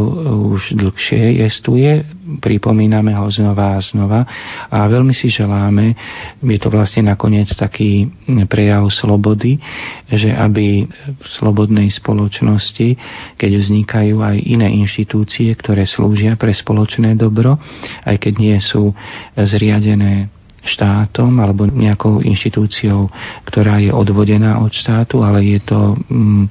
už 0.52 0.76
dlhšie 0.76 1.42
jestuje, 1.48 2.04
pripomíname 2.44 3.16
ho 3.16 3.32
znova 3.32 3.80
a 3.80 3.82
znova. 3.82 4.28
A 4.68 4.84
veľmi 4.86 5.16
si 5.16 5.32
želáme, 5.32 5.96
je 6.44 6.60
to 6.60 6.68
vlastne 6.68 7.08
nakoniec 7.08 7.48
taký 7.56 8.12
prejav 8.52 8.84
slobody, 8.92 9.64
že 10.12 10.36
aby 10.36 10.84
v 10.92 11.26
slobodnej 11.40 11.88
spoločnosti, 11.88 13.00
keď 13.40 13.52
vznikajú 13.56 14.20
aj 14.20 14.38
iné 14.44 14.68
inštitúcie, 14.84 15.48
ktoré 15.56 15.88
slúžia 15.88 16.36
pre 16.36 16.52
spoločné 16.52 17.16
dobro, 17.16 17.58
aj 18.04 18.20
keď 18.20 18.34
nie 18.44 18.58
sú 18.60 18.92
zriadené 19.40 20.28
štátom 20.64 21.44
alebo 21.44 21.68
nejakou 21.68 22.24
inštitúciou, 22.24 23.12
ktorá 23.44 23.84
je 23.84 23.92
odvodená 23.92 24.64
od 24.64 24.72
štátu, 24.72 25.20
ale 25.22 25.44
je 25.44 25.60
to, 25.60 26.00
mm, 26.08 26.44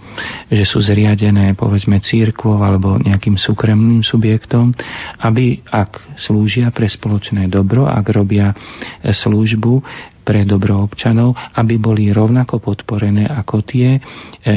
že 0.53 0.65
sú 0.69 0.85
zriadené 0.85 1.57
povedzme 1.57 1.97
církvou 1.99 2.61
alebo 2.61 3.01
nejakým 3.01 3.41
súkromným 3.41 4.05
subjektom, 4.05 4.77
aby 5.25 5.65
ak 5.65 6.21
slúžia 6.21 6.69
pre 6.71 6.87
spoločné 6.87 7.49
dobro, 7.49 7.89
ak 7.89 8.07
robia 8.13 8.53
službu, 9.01 9.81
pre 10.23 10.47
dobro 10.47 10.87
občanov, 10.87 11.35
aby 11.59 11.77
boli 11.77 12.09
rovnako 12.15 12.63
podporené 12.63 13.29
ako 13.29 13.67
tie 13.67 13.99
e, 13.99 14.01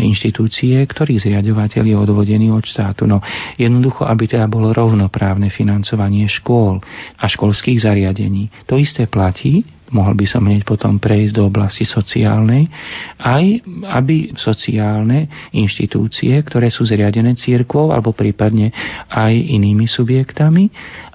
inštitúcie, 0.05 0.79
ktorých 0.85 1.25
zriadovateľ 1.25 1.83
je 1.83 1.97
odvodený 1.97 2.53
od 2.53 2.63
štátu. 2.63 3.09
No, 3.09 3.19
jednoducho, 3.59 4.05
aby 4.05 4.29
teda 4.29 4.45
bolo 4.47 4.71
rovnoprávne 4.71 5.51
financovanie 5.51 6.29
škôl 6.29 6.79
a 7.19 7.25
školských 7.25 7.81
zariadení. 7.81 8.53
To 8.69 8.77
isté 8.79 9.09
platí 9.09 9.74
mohol 9.93 10.17
by 10.17 10.25
som 10.25 10.45
hneď 10.45 10.65
potom 10.65 10.97
prejsť 10.97 11.33
do 11.37 11.43
oblasti 11.45 11.85
sociálnej, 11.85 12.65
aj 13.21 13.61
aby 13.91 14.33
sociálne 14.33 15.51
inštitúcie, 15.53 16.33
ktoré 16.41 16.73
sú 16.73 16.87
zriadené 16.87 17.37
církvou 17.37 17.93
alebo 17.93 18.15
prípadne 18.15 18.73
aj 19.11 19.33
inými 19.33 19.85
subjektami, 19.85 20.71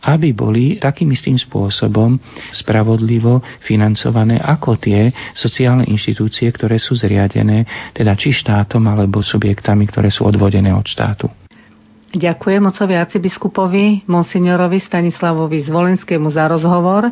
aby 0.07 0.31
boli 0.31 0.79
takým 0.79 1.11
istým 1.11 1.41
spôsobom 1.41 2.21
spravodlivo 2.55 3.43
financované 3.65 4.39
ako 4.39 4.79
tie 4.79 5.11
sociálne 5.35 5.89
inštitúcie, 5.89 6.47
ktoré 6.53 6.79
sú 6.79 6.95
zriadené 6.95 7.91
teda 7.97 8.15
či 8.15 8.31
štátom 8.31 8.85
alebo 8.87 9.25
subjektami, 9.25 9.89
ktoré 9.89 10.13
sú 10.13 10.29
odvodené 10.29 10.71
od 10.71 10.87
štátu. 10.87 11.40
Ďakujem 12.11 12.67
ocovi 12.67 12.99
arcibiskupovi, 12.99 14.11
monsignorovi 14.11 14.83
Stanislavovi 14.83 15.63
Zvolenskému 15.63 16.27
za 16.35 16.51
rozhovor. 16.51 17.07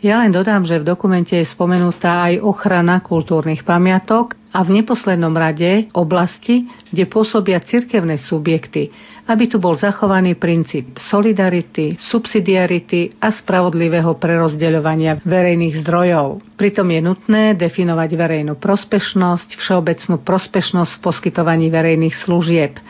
Ja 0.00 0.24
len 0.24 0.32
dodám, 0.32 0.64
že 0.64 0.80
v 0.80 0.88
dokumente 0.88 1.36
je 1.36 1.44
spomenutá 1.44 2.32
aj 2.32 2.40
ochrana 2.40 3.04
kultúrnych 3.04 3.60
pamiatok 3.60 4.40
a 4.48 4.64
v 4.64 4.80
neposlednom 4.80 5.36
rade 5.36 5.92
oblasti, 5.92 6.64
kde 6.88 7.04
pôsobia 7.04 7.60
cirkevné 7.60 8.16
subjekty, 8.16 8.88
aby 9.28 9.52
tu 9.52 9.60
bol 9.60 9.76
zachovaný 9.76 10.32
princíp 10.40 10.96
solidarity, 10.96 12.00
subsidiarity 12.00 13.20
a 13.20 13.28
spravodlivého 13.28 14.16
prerozdeľovania 14.16 15.20
verejných 15.28 15.84
zdrojov. 15.84 16.56
Pritom 16.56 16.88
je 16.88 17.00
nutné 17.04 17.52
definovať 17.52 18.10
verejnú 18.16 18.56
prospešnosť, 18.56 19.60
všeobecnú 19.60 20.24
prospešnosť 20.24 20.92
v 20.96 21.02
poskytovaní 21.04 21.68
verejných 21.68 22.16
služieb– 22.24 22.80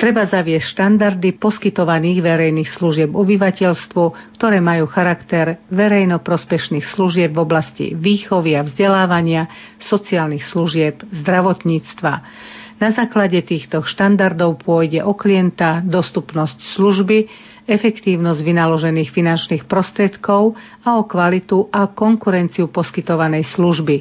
Treba 0.00 0.24
zaviesť 0.24 0.64
štandardy 0.64 1.36
poskytovaných 1.36 2.24
verejných 2.24 2.72
služieb 2.72 3.12
obyvateľstvu, 3.12 4.32
ktoré 4.40 4.56
majú 4.56 4.88
charakter 4.88 5.60
verejnoprospešných 5.68 6.88
služieb 6.96 7.36
v 7.36 7.44
oblasti 7.44 7.92
výchovy 7.92 8.56
a 8.56 8.64
vzdelávania, 8.64 9.44
sociálnych 9.76 10.40
služieb, 10.48 11.04
zdravotníctva. 11.04 12.12
Na 12.80 12.96
základe 12.96 13.44
týchto 13.44 13.84
štandardov 13.84 14.64
pôjde 14.64 15.04
o 15.04 15.12
klienta, 15.12 15.84
dostupnosť 15.84 16.80
služby, 16.80 17.28
efektívnosť 17.68 18.40
vynaložených 18.40 19.12
finančných 19.12 19.68
prostriedkov 19.68 20.56
a 20.80 20.96
o 20.96 21.04
kvalitu 21.04 21.68
a 21.68 21.92
konkurenciu 21.92 22.72
poskytovanej 22.72 23.44
služby. 23.52 23.96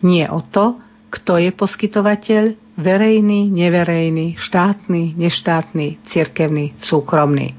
Nie 0.00 0.32
o 0.32 0.40
to, 0.48 0.80
kto 1.12 1.36
je 1.36 1.52
poskytovateľ, 1.52 2.42
verejný, 2.80 3.52
neverejný, 3.52 4.40
štátny, 4.40 5.12
neštátny, 5.20 6.00
cirkevný, 6.08 6.72
súkromný. 6.80 7.52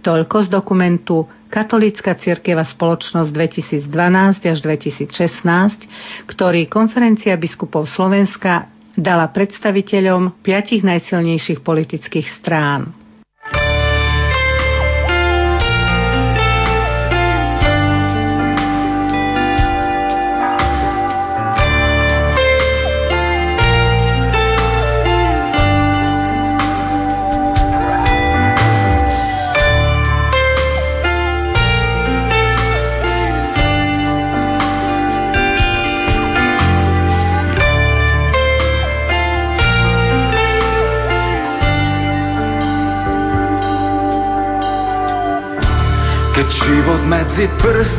Toľko 0.00 0.36
z 0.46 0.48
dokumentu 0.48 1.28
Katolícka 1.46 2.16
cirkeva 2.18 2.66
spoločnosť 2.66 3.30
2012 3.30 4.50
až 4.50 4.58
2016, 4.64 6.26
ktorý 6.26 6.66
konferencia 6.66 7.36
biskupov 7.38 7.86
Slovenska 7.86 8.66
dala 8.96 9.28
predstaviteľom 9.30 10.40
piatich 10.42 10.82
najsilnejších 10.82 11.60
politických 11.60 12.26
strán. 12.32 13.05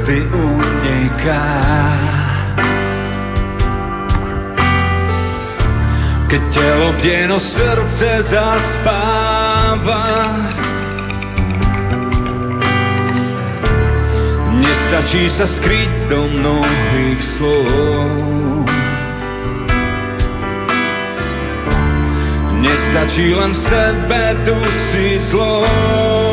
Prsty 0.08 0.24
uniká. 0.32 1.48
Keď 6.28 6.44
telo 6.52 6.92
bdeno 7.00 7.40
srdce 7.40 8.24
zaspáva, 8.32 10.08
nestačí 14.60 15.28
sa 15.36 15.48
skryť 15.48 15.92
do 16.12 16.20
mnohých 16.28 17.22
slov. 17.40 18.68
Nestačí 22.60 23.32
len 23.36 23.52
v 23.56 23.60
sebe 23.60 24.24
dusiť 24.44 25.20
zlom. 25.32 26.27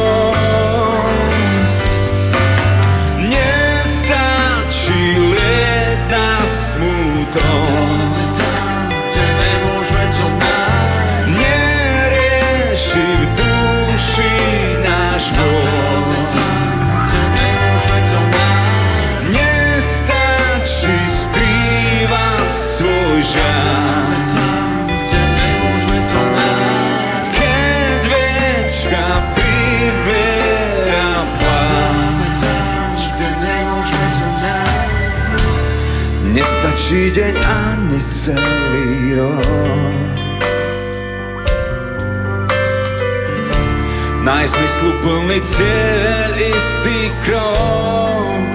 Najzmysluplný 44.85 45.41
cieľ, 45.57 46.33
istý 46.37 46.99
krok. 47.25 48.53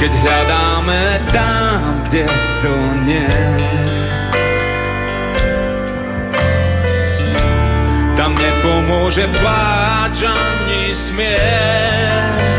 Keď 0.00 0.12
hľadáme 0.24 1.28
tam, 1.28 2.08
kde 2.08 2.24
to 2.64 2.74
nie 3.04 3.28
tam 8.16 8.32
nepomôže 8.34 9.28
pláč 9.38 10.24
ani 10.24 10.96
smiech. 11.06 12.57